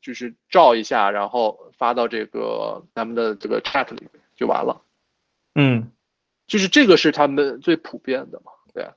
[0.00, 4.82] 就是照一下，然后发到这个咱们的这个 chat 里面就完了。
[5.54, 5.90] 嗯
[6.46, 8.88] 就是这个是他们最普遍的嘛，对。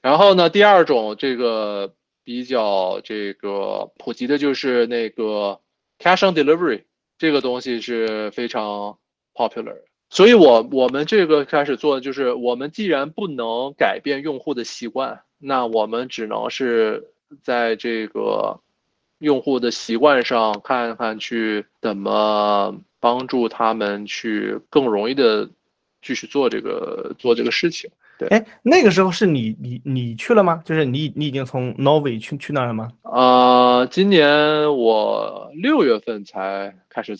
[0.00, 1.94] 然后呢，第二种这个
[2.24, 5.60] 比较这个普及的就是那个
[5.98, 6.84] cash on delivery
[7.18, 8.98] 这个东西是非常
[9.34, 9.76] popular。
[10.08, 18.60] 所以我我们这个开始做的就是，我们既然不能改变用户的习惯，那我们只能是在这个
[19.18, 25.48] 用户的习惯上看看去怎么帮助他们去更容易的。
[26.02, 28.28] 继续做这个做这个事情，对。
[28.28, 30.62] 哎，那个时候是你你你去了吗？
[30.64, 32.92] 就是你你已经从 Novi 去去那儿了吗？
[33.02, 37.16] 呃，今年我六月份才开始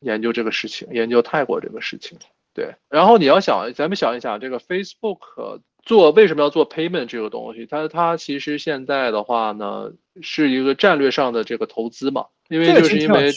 [0.00, 2.18] 研究这个事情，研究泰国这个事情。
[2.52, 7.66] 对，然后你要想，咱们想一想，这个 Facebook 做为什么要做 payment 这个东西？
[7.66, 12.26] 它它其实现在的话呢，是一个战略上的这个投资嘛。
[12.48, 13.30] 因为就是因为，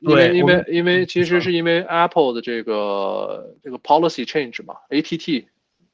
[0.00, 5.44] 因为因为因为其实是因为 Apple 的这个这个 policy change 嘛，ATT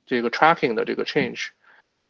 [0.06, 1.48] 这个 tracking 的这个 change，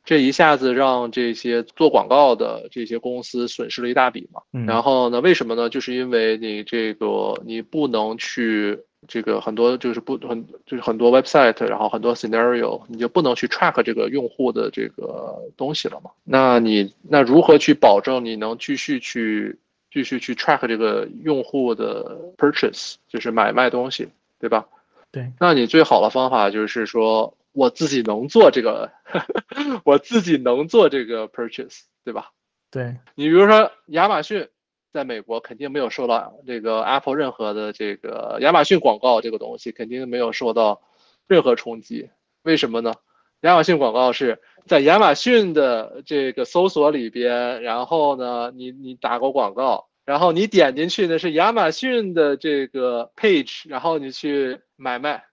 [0.05, 4.43] 这一下子让这些做广告的这些公司损失了一大笔嘛。
[4.53, 5.70] 嗯、然后呢，为什么呢？
[5.70, 8.78] 就是因为你这个你不能去
[9.09, 16.11] 这个很多就是不很就是很多 website，然后很多 scenario，你就不能去 track 这个用户的这个东西了嘛。
[16.24, 19.59] 那你那如何去保证你能继续去？
[19.94, 24.09] 继续去 track 这个用户的 purchase，就是买卖东西，
[24.40, 24.66] 对吧？
[25.11, 25.30] 对。
[25.38, 28.90] 那你最好的方法就是说，我自己能做这个，
[29.84, 32.30] 我自己能做这个 purchase，对吧？
[32.70, 32.96] 对。
[33.14, 34.48] 你比如说亚马逊，
[34.93, 40.82] 在美国肯定没有受到这个 Apple 任何的这个亚马逊广告这个东西肯定没有受到
[41.26, 42.11] 任何冲击。
[42.43, 42.95] 为什么呢？
[43.40, 55.24] 亚马逊广告是在亚马逊的这个搜索里边，然后呢，你你打过广告，然后你点进去的是亚马逊的这个 page，然后你去买卖，吧？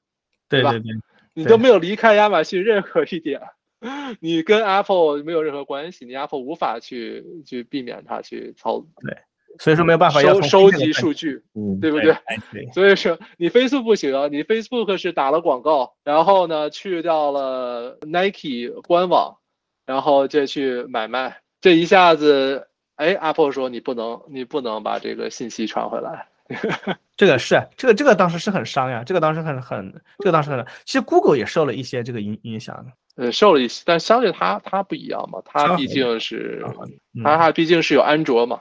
[0.50, 0.92] 对对对，
[1.36, 3.42] 你都没有离开亚马逊任何一点，
[4.20, 9.18] 你跟 Apple 没有任何关系，你 Apple 无法去去避免它去操对
[9.58, 12.14] 所以说没有办法要收收集数据，嗯，对不对对？
[12.26, 19.38] 哎对所以说你 Facebook 不行啊，你 Facebook 是打了广告，然后呢去掉了 Nike 官网，
[19.86, 26.28] 然后再去买卖，这一下子，哎，Apple 说你不能，你不能把这个信息传回来。
[27.16, 32.92] 这个是这个这个当时是很伤呀，这个当时很很这个当时很，其实 Google 也受了一些这个影影响的。
[33.24, 36.66] 呃，受了一些，但相对它它不一样嘛，它毕竟是
[37.14, 38.60] 嗯它毕竟是有安卓嘛。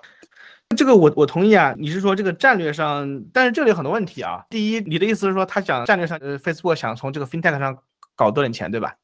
[0.76, 4.44] 这个我我同意啊，你是说这个战略上，但是这里有很多问题啊。
[4.50, 7.76] 第一，你的意思是说他想战略上，呃，Facebook 想从这个 FinTech 上
[8.14, 8.94] 搞多点钱，对吧？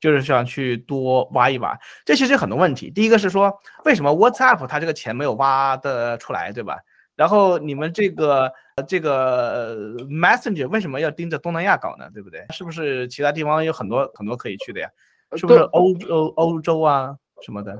[0.00, 1.76] 就是想去多挖一挖。
[2.04, 2.90] 这其实有很多问题。
[2.90, 3.52] 第一个是说，
[3.84, 6.76] 为什么 WhatsApp 它这个钱没有挖的出来，对吧？
[7.16, 12.08] 然后你们这个呃这个呃 Messenger 为什么要盯着东南亚搞呢？
[12.12, 12.44] 对不对？
[12.50, 14.88] 是不是其他地方有很多很多可以去的呀？
[15.36, 17.76] 是不是欧洲欧洲啊什么的？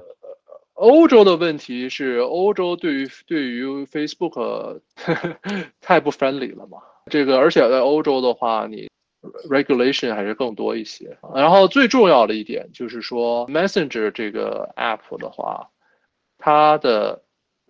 [0.75, 4.81] 欧洲的问题是，欧洲对于对于 Facebook
[5.81, 6.79] 太不 friendly 了嘛。
[7.07, 8.91] 这个，而且在欧洲的话，你
[9.49, 11.16] regulation 还是更多一些。
[11.35, 15.70] 然后最重要的一点就是说，Messenger 这个 app 的话，
[16.39, 17.22] 它的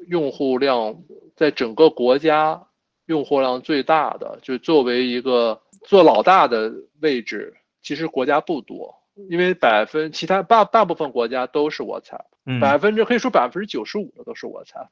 [0.09, 0.96] 用户量
[1.36, 2.66] 在整个国家
[3.07, 7.52] 用户量最大的，就作为一个做老大的位置，
[7.82, 8.94] 其实国家不多，
[9.28, 12.24] 因为百分其他大大部分国家都是 WhatsApp。
[12.47, 14.88] 嗯百分之可以说百分之九十五的都是 WhatsApp，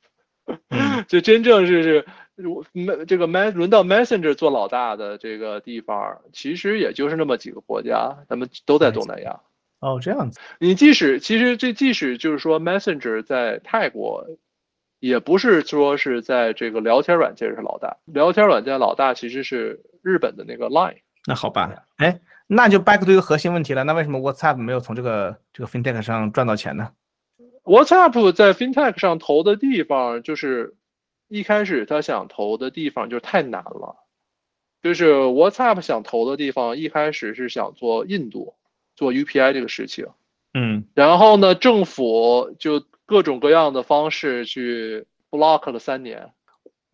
[0.70, 2.04] 嗯 就真正是是
[2.48, 2.64] 我
[3.06, 9.40] 这个 Me 轮到 Messenger 做老大的这个地方，其实也就是那么几个国家，咱们都在东南亚。
[9.80, 10.40] 哦这样子。
[10.60, 14.24] 你即使其实这即使就是说 Messenger 在泰国，
[15.00, 20.98] 也不是说是在这个聊天软件是老大，聊天软件老大其实是日本的那个 Line。
[21.26, 26.88] 那好吧，哎，那就 back to 一个核心问题了，那为什么 WhatsApp 没有从这个这个 FinTech 上赚到钱呢？
[27.64, 30.74] WhatsApp 在 FinTech 上投的地方，就是
[31.28, 33.96] 一开始他想投的地方就是太难了，
[34.82, 38.54] 就是 WhatsApp 想投的地方，一开始是想做印度
[38.96, 40.06] 做 UPI 这个事情，
[40.54, 46.32] 嗯然后呢，政府就各种各样的方式去 block 了三年。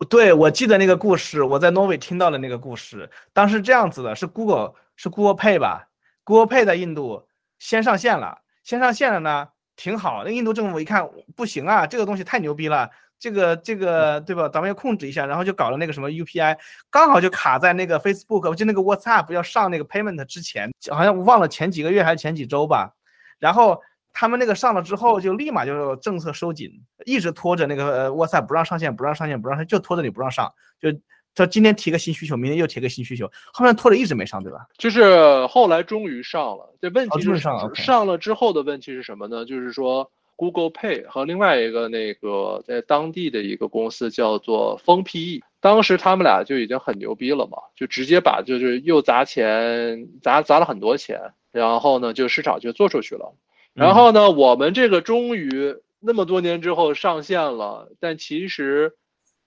[0.09, 3.09] 对，我记得那个故事，我在挪威听到的那个故事。
[3.33, 5.89] 当时这样子的，是 Google 是 Google Pay 吧
[6.23, 9.49] ？Google Pay 在印度先上线了，先上线了呢，
[9.79, 10.25] 挺好。
[10.25, 14.49] 那印度政府一看不行啊，这个东西太牛逼了，这个这个对吧？
[14.49, 16.57] 咱们要控制一下，然后就搞了那个什么 UPI，
[16.89, 22.93] 刚好就卡在那个 Facebook 就那个 WhatsApp 要上那个 payment 之前，好像忘了前几个月还是前几周吧。
[23.39, 26.69] 然后他们那个上了之后，就立马就政策收紧，
[27.05, 30.89] 一直拖着那个呃 WhatsApp 不让上线，不让上线，不让上，就拖着你不让上，就
[31.35, 34.67] 他今天提个新需求，明天又提个新需求，后面拖着一直没上，对吧？
[34.77, 39.45] 就是后来终于上了，这问题就是上了上了之后的问题是什么呢？
[39.45, 51.19] 就是说 Google Pay 和另外一个那个在当地的一个公司叫做风 PE，当时他们俩就已经很牛逼了嘛，就直接把就是又砸钱砸砸了很多钱，
[51.51, 53.33] 然后呢就市场就做出去了。
[53.73, 58.93] 然后呢，我们这个终于那么多年之后上线了，但其实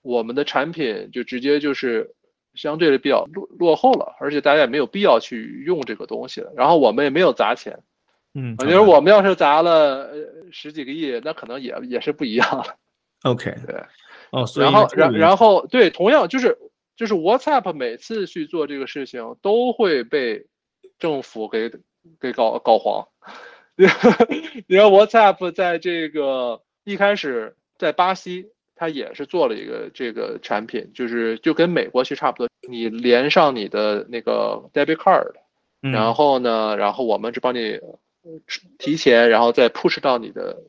[0.03, 2.13] 我们的产品就直接就是
[2.53, 6.53] 相对的比较落落后了，而且大家也没有必要去用这个东西了。
[6.55, 7.79] 然后我们也没有砸钱，
[8.35, 10.15] 嗯，我觉得我们要是砸了呃
[10.51, 12.75] 十几个亿，那可能也也是不一样了。
[13.23, 13.75] OK 对，
[14.61, 16.57] 然后然然后后对，同样就是
[16.95, 20.45] 就是 WhatsApp 每次去做这个事情都会被
[20.99, 21.71] 政府给
[22.19, 23.07] 给搞搞黄。
[23.75, 35.33] 你看 WhatsApp 在这个一开始在巴西，它也是做了一个这个产品，就是就跟美国其实差不多，你连上你的那个 debit card，
[35.81, 37.73] 然后后呢，然后我们只帮你
[38.21, 38.39] 呃
[38.77, 40.61] 提前，然后再 push 到你的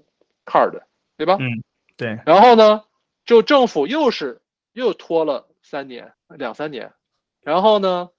[0.44, 0.82] card，
[1.16, 1.36] 对吧？
[1.40, 1.62] 嗯
[1.96, 2.82] 对，然后呢，
[3.24, 4.40] 就政府又是
[4.72, 6.92] 又拖了三年两三年，
[7.40, 8.10] 然后呢，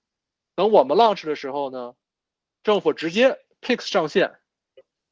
[0.56, 1.94] 等我们 launch 的时候呢，
[2.64, 4.32] 政府直接 Pix 上线，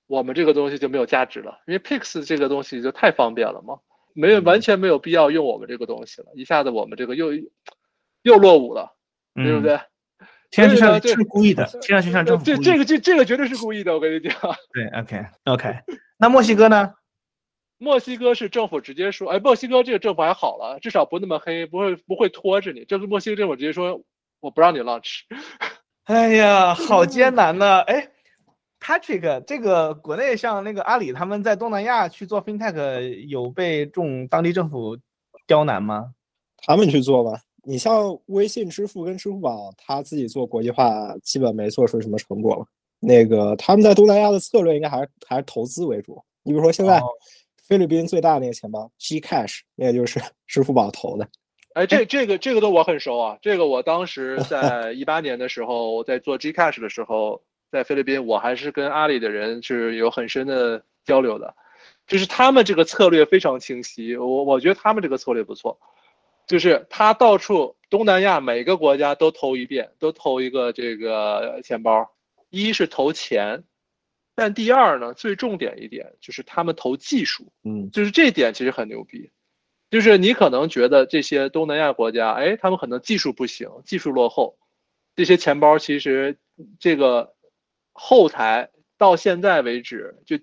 [0.07, 3.80] 我们这个东西就没有价值了，因为 Pix 这个东西就太方便了嘛，
[4.14, 7.32] 没有完全没有必要用我们这个东西了，一下子我们这个又
[8.22, 8.95] 又落伍了，
[9.36, 9.80] 对不对？
[10.51, 14.34] 听上去是故意的，听上去像政府这这个这这个绝对是故意的，我跟你讲。
[14.72, 15.76] 对 OK OK，
[16.18, 16.93] 那墨西哥呢？
[17.80, 22.86] 墨西哥是政府直接说，哎，墨西哥这个政府还好了，至少不那么黑，不会不会拖着你。
[22.86, 24.03] 这个墨西哥政府直接说，
[24.39, 25.22] 我不让你 launch。
[26.05, 27.80] 哎呀，好 艰难呐！
[27.80, 28.09] 哎
[28.84, 34.97] ，Patrick，这个国内像那个阿里他们在东南亚去做 FinTech，有被众当地政府
[35.47, 36.13] 刁难吗？
[36.57, 37.39] 他们去做吧。
[37.65, 42.65] 你像微信支付跟支付宝，他自己做国际化，基本没做出什么成果了。
[42.99, 46.21] 那个他们在东南亚的策略应该还是还是投资为主。
[46.43, 47.07] 你比如说现在哦
[47.65, 51.25] 菲律宾最大那个钱包 Gcash，那个就是 支付宝投的。
[51.73, 57.41] 哎，这这个这个都我很熟啊，这个我当时在一八年的时候在做 Gcash 的时候，
[57.74, 61.55] 在菲律宾我还是跟阿里的人是有很深的交流的，
[62.05, 65.80] 就是他们这个策略非常清晰，我我觉得他们这个策略不错，
[66.45, 72.11] 就是他到处东南亚每个国家都投一遍，都投一个这个钱包，
[72.51, 73.63] 一是投钱，
[74.36, 79.32] 但第二呢，最重点一点就是他们投技术，嗯，就是这点其实很牛逼。
[79.89, 84.59] 就是你可能觉得这些东南亚国家，哎，他们可能技术不行，技术落后。
[85.15, 86.39] 这些钱包其实
[86.80, 87.32] 这个
[87.93, 90.37] 后台到现在为止，就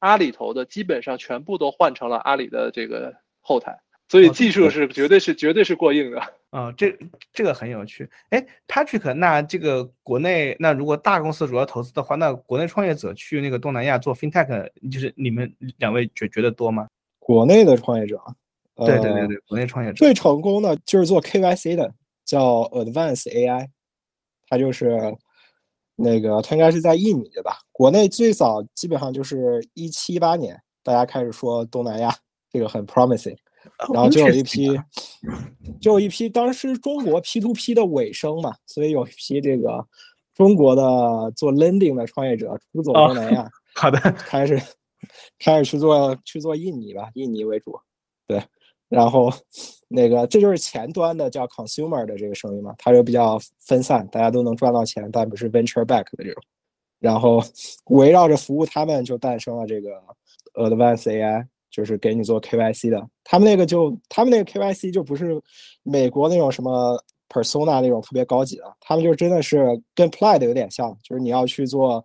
[0.00, 3.78] 阿里头的基本上全部都换成了阿里的这个后台，
[4.08, 6.22] 所以技术是绝对是绝对是过硬的。
[6.50, 6.96] 啊，这
[7.32, 8.08] 这个很有趣。
[8.30, 16.86] 哎，Patrick，那这个国内那如果大公司主要投资的话，那国内创业者去那个东南亚做 FinTech，就是你们两位觉觉得多吗？
[17.18, 18.20] 国内的创业者。
[18.76, 21.94] 呃对对对对，国内创业者最成功的就是做 KYC 的，
[22.26, 23.68] 叫 Advance AI，
[24.48, 25.16] 它就是
[25.96, 27.58] 那个它应该是在印尼的吧？
[27.72, 32.14] 国内最早基本上就是一七一八年，大家开始说东南亚
[32.50, 33.36] 这个很 promising，
[33.92, 34.68] 然后就有一批，
[35.80, 39.84] 就有一批当时中国 P to P 的尾声嘛，所以有一批这个
[40.34, 44.60] 中国的做 lending 的创业者出走东南亚， 好的，开始
[45.38, 47.78] 开始去做去做印尼吧，印尼为主，
[48.26, 48.42] 对。
[48.88, 49.32] 然后，
[49.88, 56.42] 那个这就是前端的叫 consumer 的这个生意嘛，它就比较分散，大家都能赚到钱，但不是 venture back 的这种。
[56.98, 57.42] 然后
[57.86, 59.90] 围绕着服务他们，就诞生了这个
[60.54, 63.08] advanced AI，就是给你做 KYC 的。
[63.22, 65.40] 他们那个就他们那个 KYC 就不是
[65.82, 72.04] 美国那种什么 persona 那种特别高级的，他们就真的是跟 Plaid 有点像，就是你要去做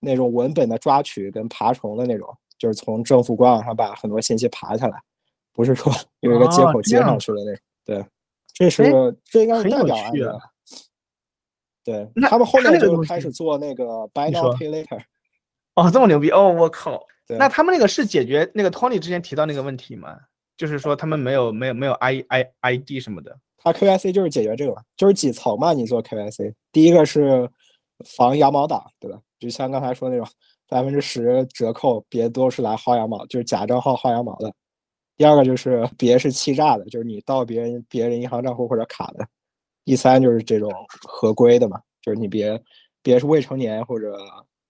[0.00, 2.26] 那种文本的抓取跟爬虫的那种，
[2.58, 4.98] 就是从政府官网上把很多信息爬下来。
[5.52, 8.06] 不是说 有一个接口接上去的那种，对，
[8.54, 8.82] 这是
[9.24, 10.20] 这应该是代表案例。
[11.84, 13.84] 对他们后面就开始做那个
[14.14, 15.02] buy now pay later。
[15.74, 16.48] 哦，这么牛逼哦！
[16.48, 20.16] 我靠，对那他们那个是解决那个 Tony 之前提到那个问题吗？
[20.56, 23.36] 就是说他们没有没有没有 I I I D 什么的。
[23.56, 27.48] 他 KYC 就是解决这个嘛，就是几层嘛，你做 KYC，第一个是
[28.04, 29.18] 防羊毛党，对吧？
[29.40, 30.26] 就像刚才说那种
[30.68, 34.52] 百分之十折扣，别都是来薅羊毛，就是假账号薅羊毛的。
[35.16, 39.26] 第二个就是别是欺诈的，就是你盗别人别人银行账户或者卡的。
[39.84, 40.72] 第三就是这种
[41.06, 42.60] 合规的嘛，就是你别
[43.02, 44.16] 别是未成年或者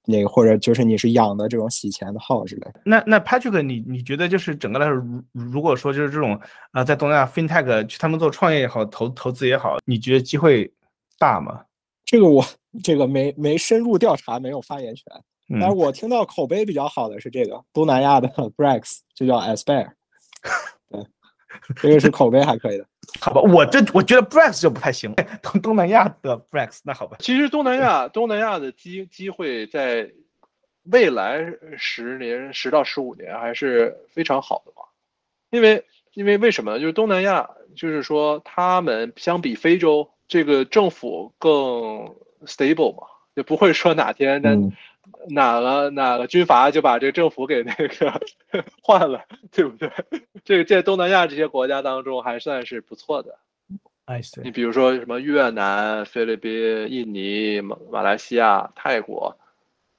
[0.05, 2.81] 那个或者就是你是养的这种洗钱的号之类的。
[2.85, 6.39] 那那 Patrick，你你觉得就是整个来说，如如果说就是这种
[6.73, 10.73] 啊，在东南亚 FinTech 去他们做创业也好，投投资也好，你觉得机会
[11.19, 11.63] 大吗？
[12.05, 12.45] 这个我
[12.83, 15.05] 这个没没深入调查，没有发言权。
[15.61, 19.91] 但是嗯，我听到口碑比较好的是这个东南亚的 Brex，就叫 Aspire。
[21.81, 22.87] 对， 这个是口碑还可以的。
[23.21, 30.11] 好吧，我这我觉得 Brex 就不太行，东东南亚的 Brex 那好吧，其实东南亚 东南亚的机机会在
[30.85, 31.45] 未来
[31.77, 34.83] 十年十到十五年还是非常好的嘛，
[35.51, 35.85] 因为
[36.15, 36.81] 因为为什么呢？
[36.81, 41.51] 就是东南亚，就是说他们相比非洲，这个政府更
[42.47, 44.41] stable 嘛，也不会说哪天
[45.29, 48.21] 哪个哪个军阀就把这个政府给那个
[48.83, 49.91] 换了，对不对？
[50.45, 53.39] 这个在东南亚这些国家当中还算是不错的。
[54.43, 59.39] 你比如说什么越南、菲律宾、印尼、马马来西亚、泰国，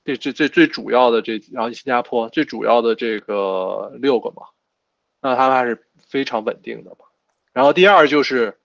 [0.04, 4.44] 这这这最主要的这，然后新加坡最主要的这个六个嘛，
[5.22, 7.06] 那他们还是非常稳定的嘛。
[7.54, 8.60] 然后第二就是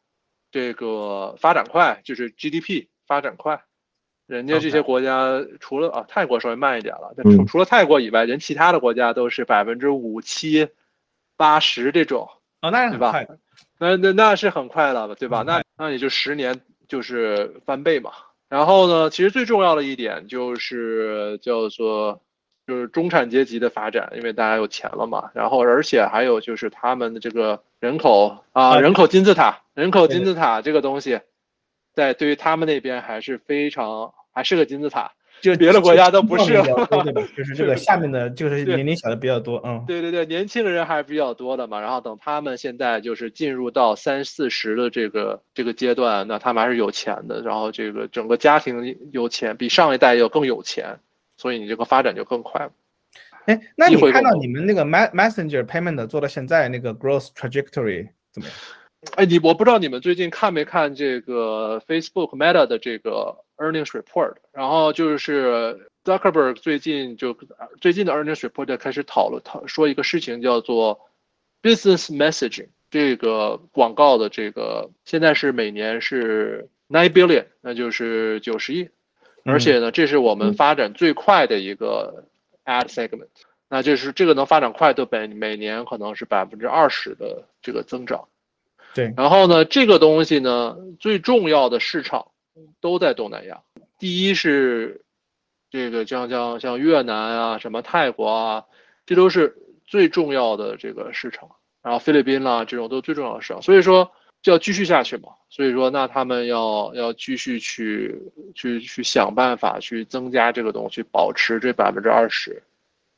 [0.50, 3.62] 这个发展快，就是 GDP 发展快，
[4.28, 10.68] 人家这些国家除了啊泰国稍微慢一点了，但除嗯除了泰国以外，人其他的国家都是百分之五七、
[11.36, 12.28] 八十这种。
[12.60, 13.38] 啊，那是对吧很快的，
[13.78, 15.42] 那那那是很快了，对吧？
[15.42, 18.10] 嗯那那也就十年就是翻倍嘛。
[18.48, 22.20] 然后呢，其实最重要的一点就是叫做
[22.66, 25.30] 就是中产阶级的发展，因为大家有钱了嘛。
[25.34, 31.20] 然后而且还有就是他们的这个人口啊，啊人口金字塔，人口金字塔这个东西，
[31.98, 35.10] 在对于他们那边还是非常还是个金字塔。
[35.40, 37.22] 就别的国家都不是对吧？
[37.36, 41.80] 就是这个下面的，就是年龄小的比较多，嗯，对对对，年轻的人还是比较多的嘛。
[41.80, 50.98] 然后等他们现在就是进入到三四十的这个这个阶段，那他们还是有钱的，然后这个整个家庭有钱，比上一代要更有钱，
[51.36, 52.68] 所以你这个发展就更快。
[53.46, 58.56] 哎，那机你看到你们那个 Messenger Payment 做到现在那个 growth trajectory 怎么样？
[59.14, 67.36] 哎，你我不知道你们最近看没看这个 Facebook Meta 的这个 earnings report，然后就是 Zuckerberg 最近就
[67.80, 71.00] 最近的 earnings report 开始讨论讨说一个事情叫做
[71.62, 78.88] business messaging，这个广告的这个现在是每年是 nine billion，那就是九十亿，
[79.44, 82.24] 而且呢，这是我们发展最快的一个
[82.64, 83.28] ad segment，
[83.68, 88.26] 那就是这个能发展快的每每年可能是百分之二十的这个增长。
[88.98, 92.26] 对，然后呢，这个东西呢，最重要的市场
[92.80, 93.60] 都在东南亚。
[93.96, 95.02] 第一是
[95.70, 98.64] 这个像像像越南啊，什么泰国啊，
[99.06, 101.48] 这都是最重要的这个市场。
[101.80, 103.62] 然后菲律宾啦，这种都最重要的市场。
[103.62, 104.10] 所以说
[104.42, 105.28] 就要继续下去嘛。
[105.48, 108.20] 所以说，那他们要要继续去
[108.56, 112.60] 去去想办法去增加这个东西，保持这百分之二十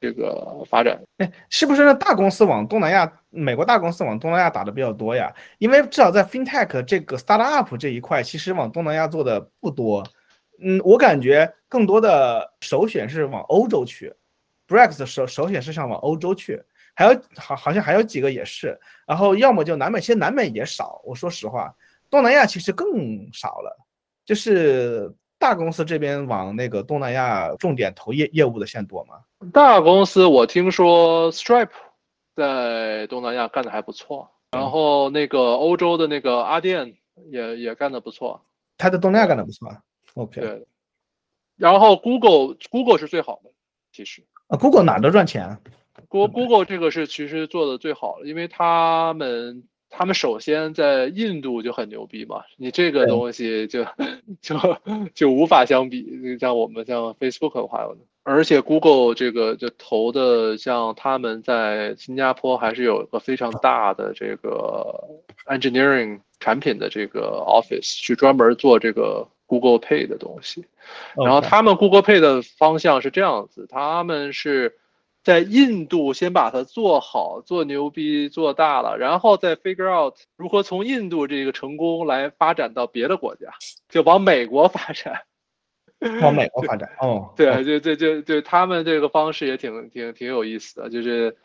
[0.01, 1.01] 这个发展。
[1.19, 5.33] 哎，是不是那大公司往东南亚，美国大公司往东南亚打的比较多呀？
[5.59, 10.03] 因为至少在 FinTech 这个 Startup 这一块，其实往东南亚做的不多。
[10.63, 14.13] 嗯，我感觉更多的首选是往欧洲去
[14.69, 16.63] ，Brex 首首选是想往欧洲去，
[16.95, 21.01] 还有好好像还有几个也是，然后要么就南美，其实南美也少。
[21.05, 21.75] 我说实话，
[22.11, 23.75] 东南亚其实更少了，
[24.25, 29.14] 就是大公司这边往那个东南亚重点投业业务的现在多吗？
[29.55, 31.70] 大公司我听说 Stripe
[32.36, 36.95] 在东南亚干的还不错，然后那个欧洲的那个阿电
[37.30, 38.38] 也也干的不错，
[38.76, 39.74] 他在东南亚干的不错。
[40.12, 40.66] OK，对，
[41.57, 43.51] 然后 Google Google 是最好的，
[43.93, 45.59] 其实啊，Google 哪都赚钱啊。
[46.09, 53.84] Google Google 这个是其实做的最好的，因为他们他们首先在印度就很牛逼嘛，你这个东西就
[54.41, 54.57] 就
[55.12, 57.86] 就无法相比，像我们像 Facebook 的话，
[58.22, 65.05] 而且 Google 这个就投的像他们在新加坡还是有一个非常大的这个
[65.47, 69.28] engineering 产品的这个 office 去专门做这个。
[69.51, 70.64] Google Pay 的东西，
[71.16, 74.76] 然后他们 Google Pay 的方向是这样子，他们是
[75.23, 83.49] 在印度先把它做好、做牛逼、做大了，然后再 figure out 如何从印度这个成功来发展到别的国家，
[83.89, 85.23] 就往美国发展。
[86.23, 91.37] 往美国 发展哦，对，就就就就他们这个方式也挺挺挺有意思的，就是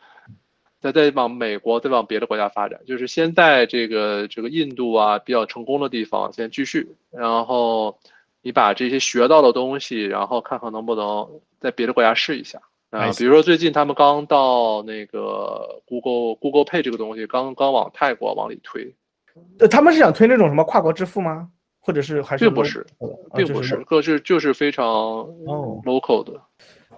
[0.80, 7.98] 再再往美国，再往别的国家发展，就是先在这个这个印度啊比较成功的地方先继续，然后
[8.40, 11.28] 你把这些学到的东西，然后看看能不能
[11.60, 12.58] 在别的国家试一下
[12.96, 13.12] 啊。
[13.16, 18.94] 比如说最近他们刚到那个 Google Google Pay 这个东西，刚刚往泰国往里推。
[19.58, 21.48] 呃，他们是想推那种什么跨国支付吗？
[21.78, 22.84] 或者是还是并不是，
[23.34, 26.32] 并不是，可是就是非常哦 local 的。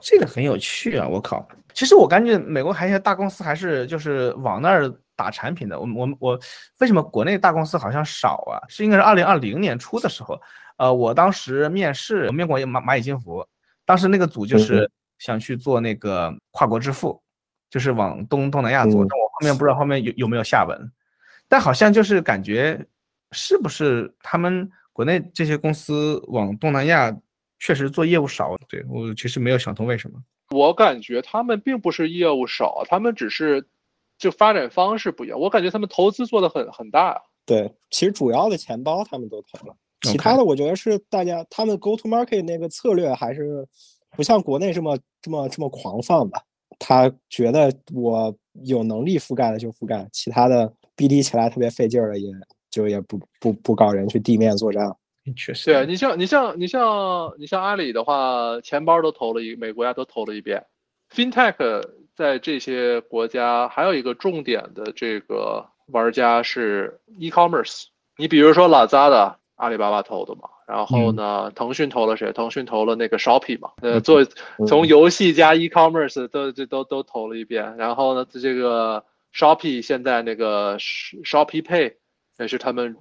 [0.00, 1.06] 这个很有趣啊！
[1.06, 5.78] 我靠，其实我感觉美国还有一些大公司还是就是往那儿打产品的。
[5.78, 6.40] 我我我
[6.78, 8.62] 为什么国内大公司好像少啊？
[8.68, 10.40] 是应该是二零二零年初的时候，
[10.78, 13.44] 呃，我当时面试，我面过蚂蚂蚁金服，
[13.84, 14.88] 当时那个组就是
[15.18, 17.20] 想去做那个跨国支付，
[17.70, 20.92] 就是往东东南亚做，但我后面不知道后面有有没有下文，
[21.48, 22.86] 但好像就是感觉
[23.32, 27.16] 是不是他们国内这些公司往东南亚。
[27.60, 30.22] 确实做业务少，对我其实没有想通为什么。
[30.50, 33.66] 我感觉他们并不是业务少，他们只是
[34.16, 35.36] 就发展方式不一样。
[35.36, 37.20] 我感觉他们投资做的很很大。
[37.44, 43.66] 对，其实主要的钱包他们都投了，其他的我觉得是大家他们 go to market 那个策略还是
[44.16, 46.42] 不像国内这么这么这么狂放吧。
[46.78, 48.32] 他觉得我
[48.64, 52.32] 有能力覆盖的就覆盖，其他的 BD 起来特别费劲儿的，也
[52.70, 54.94] 就也不不不搞人去地面作战。
[55.36, 60.64] 确实，对你像你像你像你像阿里的话，钱包都投了一，每个国家都投了一遍。
[61.12, 61.82] FinTech
[62.14, 67.86] 在这些国家还有一个重点的这个玩家是 e-commerce。
[68.16, 70.48] 你比如说 Lazada，阿里巴巴投的嘛。
[70.68, 72.30] 然后呢，腾讯投了谁？
[72.32, 73.70] 腾讯投了那个 Shopee 嘛。
[73.80, 74.22] 呃，做
[74.66, 77.76] 从游戏加 e-commerce 都这都都投了一遍。
[77.76, 79.02] 然后呢，这个
[79.34, 81.94] Shopee 现在那个 Shopee Pay。
[82.40, 82.94] 也是他们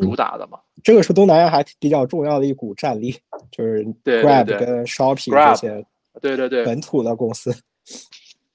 [0.00, 3.10] 主打的嘛，这个是东南亚还比较重要的一股战力，
[3.50, 5.84] 就是 Grab 跟 Shopping 这些，
[6.22, 7.52] 对对对，本土的公司。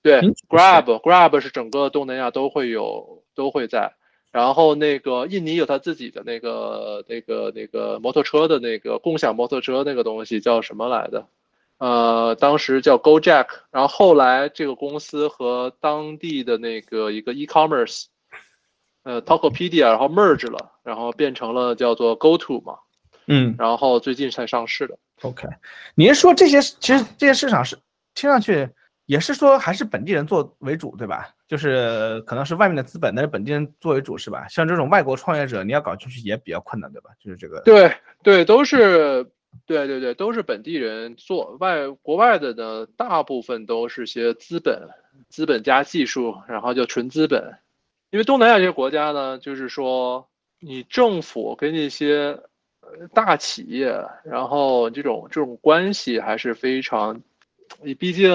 [0.02, 3.92] 对，Grab Grab 是整个东南亚都会有都会在，
[4.32, 11.28] 然后那个印尼有他自己的那个那个那个摩托车的那个共享摩托车那个东西叫什么来的？
[11.78, 18.06] 呃，当时叫 GoJack，然后后来这个公司和当地的那个一个 e-commerce。
[19.04, 22.78] 呃，Tokopedia，然后 merge 了，然后变成了叫做 GoTo 嘛，
[23.28, 25.00] 嗯，然后最近才上市的。
[25.22, 25.48] OK，
[25.96, 27.80] 您说这些其实这些市场是
[28.14, 28.70] 听上去
[29.06, 31.34] 也是说还是本地人做为主，对吧？
[31.50, 34.48] 就是可能是外面的资本，但是本地人做为主是吧？
[34.48, 37.10] 像这种外国创业者，你要搞进去也比较困难，对吧？
[37.20, 37.60] 就是这个。
[37.62, 37.92] 对
[38.22, 39.26] 对，都是
[39.66, 41.58] 对对对，都是本地人做。
[41.60, 44.88] 外国外的呢，大部分都是些资本，
[45.28, 47.52] 资本加技术，然后就纯资本。
[48.12, 50.30] 因为东南亚这些国家呢，就是说
[50.60, 52.40] 你政府跟那些
[53.12, 53.92] 大企业，
[54.24, 57.20] 然后这种这种关系还是非常，
[57.82, 58.32] 你毕竟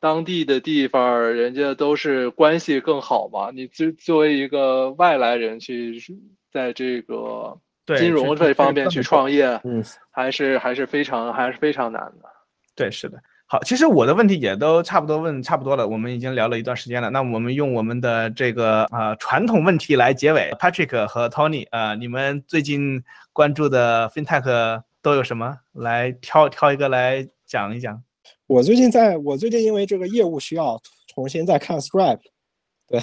[0.00, 3.50] 当地的地方人家都是关系更好嘛。
[3.52, 6.00] 你作作为一个外来人去
[6.52, 7.58] 在这个。
[7.96, 9.80] 金融这方面去创业，嗯，
[10.10, 12.28] 还是还是非常还是非常难的。
[12.74, 13.16] 对，是的。
[13.46, 17.10] 好，其实我的问题也都差不多问差不多了，我们已经聊了一段时间了。
[17.10, 20.50] 那我们用我们的这个呃传统问题来结尾。
[20.58, 25.56] Patrick 和 Tony，呃，你们最近关注的 FinTech 都有什么？
[25.72, 28.02] 来挑挑一个来讲一讲。
[28.46, 32.20] 我最近在我最近因为这个业务需要，重新在看 Stripe。
[32.86, 33.00] 对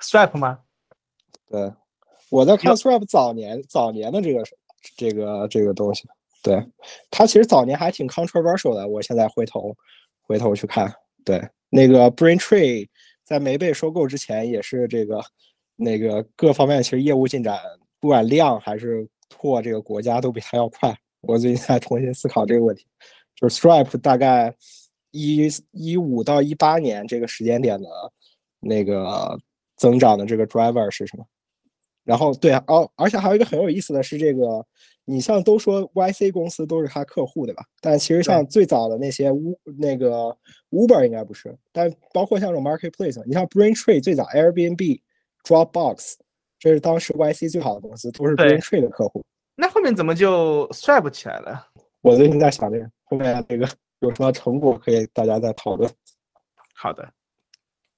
[0.00, 0.60] ，Stripe 吗？
[1.48, 1.72] 对。
[2.30, 4.42] 我在看 Stripe 早年早年的这个
[4.96, 6.08] 这个这个东西，
[6.42, 6.66] 对
[7.10, 8.88] 它其实早年还挺 controversial 的。
[8.88, 9.76] 我现在回头
[10.22, 10.90] 回头去看，
[11.26, 12.88] 对那个 Braintree
[13.22, 15.22] 在没被收购之前，也是这个
[15.76, 17.60] 那个各方面其实业务进展，
[18.00, 20.96] 不管量还是拓这个国家都比它要快。
[21.20, 22.86] 我最近在重新思考这个问题，
[23.42, 24.54] 就是 Stripe 大概
[25.10, 27.88] 一一五到一八年这个时间点的
[28.60, 29.36] 那个
[29.76, 31.26] 增长的这个 driver 是什么？
[32.04, 34.64] 然后对啊，哦，而且还有一个很有意思的是，这个
[35.04, 37.64] 你像都说 YC 公司都是他客户，对吧？
[37.80, 40.36] 但其实像最早的那些乌那个
[40.70, 45.00] Uber 应该不是，但包括像这种 Marketplace，你像 Braintree 最早 Airbnb、
[45.44, 46.14] Dropbox，
[46.60, 49.24] 这是当时 YC 最好的公司，都是 Braintree 的客户。
[49.56, 51.66] 那后面怎么就 Stripe 起来了？
[52.00, 53.68] 我最近在想这个，后面这个
[54.00, 55.92] 有什么成果可以大家再讨论。
[56.72, 57.12] 好的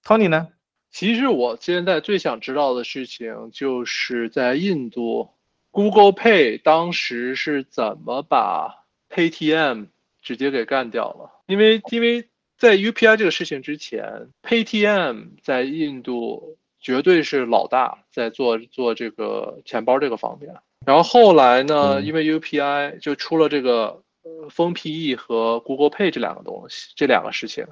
[0.03, 0.49] ，Tony 呢？
[0.91, 5.31] 其实我现在最想知道的事情，就是在印度
[5.71, 9.87] ，Google Pay 当时是怎么把 Paytm
[10.21, 11.31] 直接给干掉了？
[11.47, 20.57] 因为因为在 UPI 这个事情之前，Paytm 在印度绝对是老大，在做做这个钱包这个方面。
[20.85, 24.03] 然后后来呢，因为 UPI 就出了这个
[24.51, 27.67] 封 PE 和 Google Pay 这两个东西，这两个事情，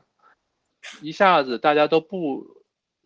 [1.00, 2.62] 一下子大家都不。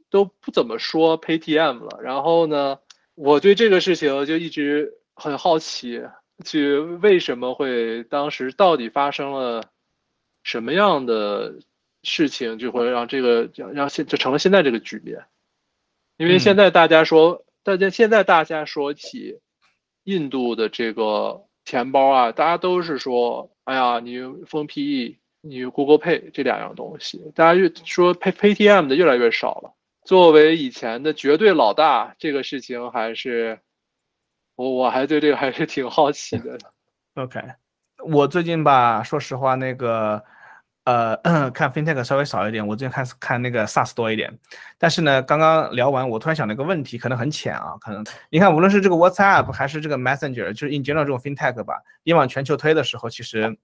[0.08, 2.78] 都不怎么说 Paytm 了，然后呢，
[3.16, 6.00] 我对这个事情就一直很好奇，
[6.44, 9.64] 去为什么会当时到底发生了
[10.44, 11.58] 什么样的
[12.04, 15.24] 事情，就会让这个让让现就成了现在这个局面。
[16.18, 19.40] 因为现在大家说，大家现在大家说起
[20.04, 29.74] 印度的这个钱包啊，大家都是说，哎呀，你封 PE，你 Google Pay 这两样东西，大家越说 Pay Paytm 的越来越少了。
[30.04, 33.58] 作为以前的绝对老大，这个事情还是
[34.54, 36.56] 我我还对这个还是挺好奇的。
[37.16, 37.40] OK，
[38.04, 40.22] 我最近吧，说实话，那个
[40.86, 41.16] 呃，
[41.50, 44.32] 看 FinTech 稍微少一点，我最近看看那个 SaaS 多一点。
[44.78, 53.56] 但是呢，刚刚聊完，我突然想了一个问题，可能很浅啊，可能你看，无论是这个 WhatsApp 还是这个 Messenger，就是 in general 这种 FinTech 吧，你往全球推的时候，其实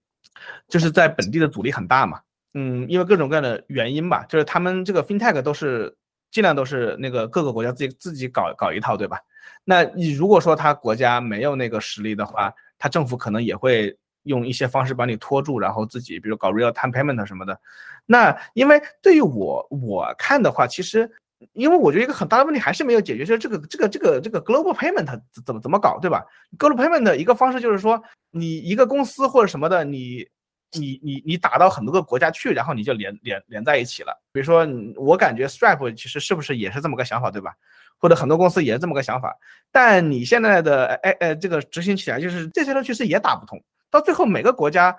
[0.69, 2.21] 就是在本地的阻力很大嘛。
[2.55, 5.97] 嗯，因为各种各样的原因吧，就是他们这个 FinTech 都是。
[6.33, 9.21] 尽量都是那个各个国家自己自己搞搞一套，对吧？
[9.65, 13.95] 那你如果说他国家没有那个实力的话，他政府可能也会
[14.25, 17.59] 用一些方式把你拖住，然后自己比如搞 real time payment 什么的。
[18.07, 21.11] 那因为对于我我看的话，其实
[21.53, 25.07] 因为我觉得一个很大的问题还是没有解决，就是这个这个这个这个 global payment
[25.45, 26.25] 怎么怎么搞，对吧
[26.59, 30.27] ？global payment 的一个方式就是说，你一个公司或者什么的，你。
[30.75, 34.19] 你你你打到很多个国家去，然后你就连连连在一起了。
[34.33, 34.67] 比如说，
[34.97, 37.53] 我感觉 Stripe 其实是不是也是这么个想法，对吧？
[37.99, 39.37] 或者很多公司也是这么个想法。
[39.71, 43.63] 但你现在的哎哎，这个执行起来就是这些东西是也打不通。
[43.93, 44.97] 到最后每个国家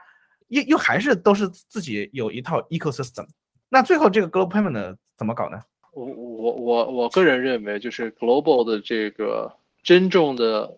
[0.47, 3.27] 又又还是都是自己有一套 ecosystem。
[3.67, 5.59] 那最后这个 global payment 怎么搞呢？
[5.91, 9.51] 我我我我个人认为，就是 global 的这个
[9.83, 10.77] 真正的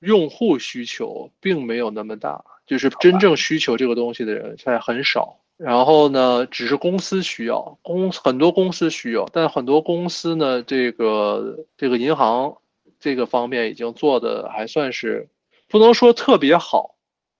[0.00, 2.44] 用户需求并没有那么大。
[2.66, 12.56] 就是真正需求这个东西的人现在很少，然后呢，只是公司需要，公很多公司需要，但很多公司呢，这个这个银行
[12.98, 15.28] 这个方面已经做的还算是
[15.68, 16.93] 不能说特别好，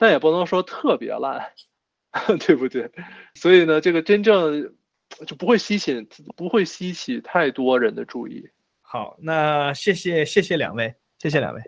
[0.05, 1.43] 但也不能说特别烂，
[2.47, 2.93] 对不对？
[3.37, 4.71] 所以呢，这个真正
[5.27, 8.47] 就不会吸引不会吸起太多人的注意。
[8.83, 11.63] 好，那谢谢谢谢两位，谢谢两位。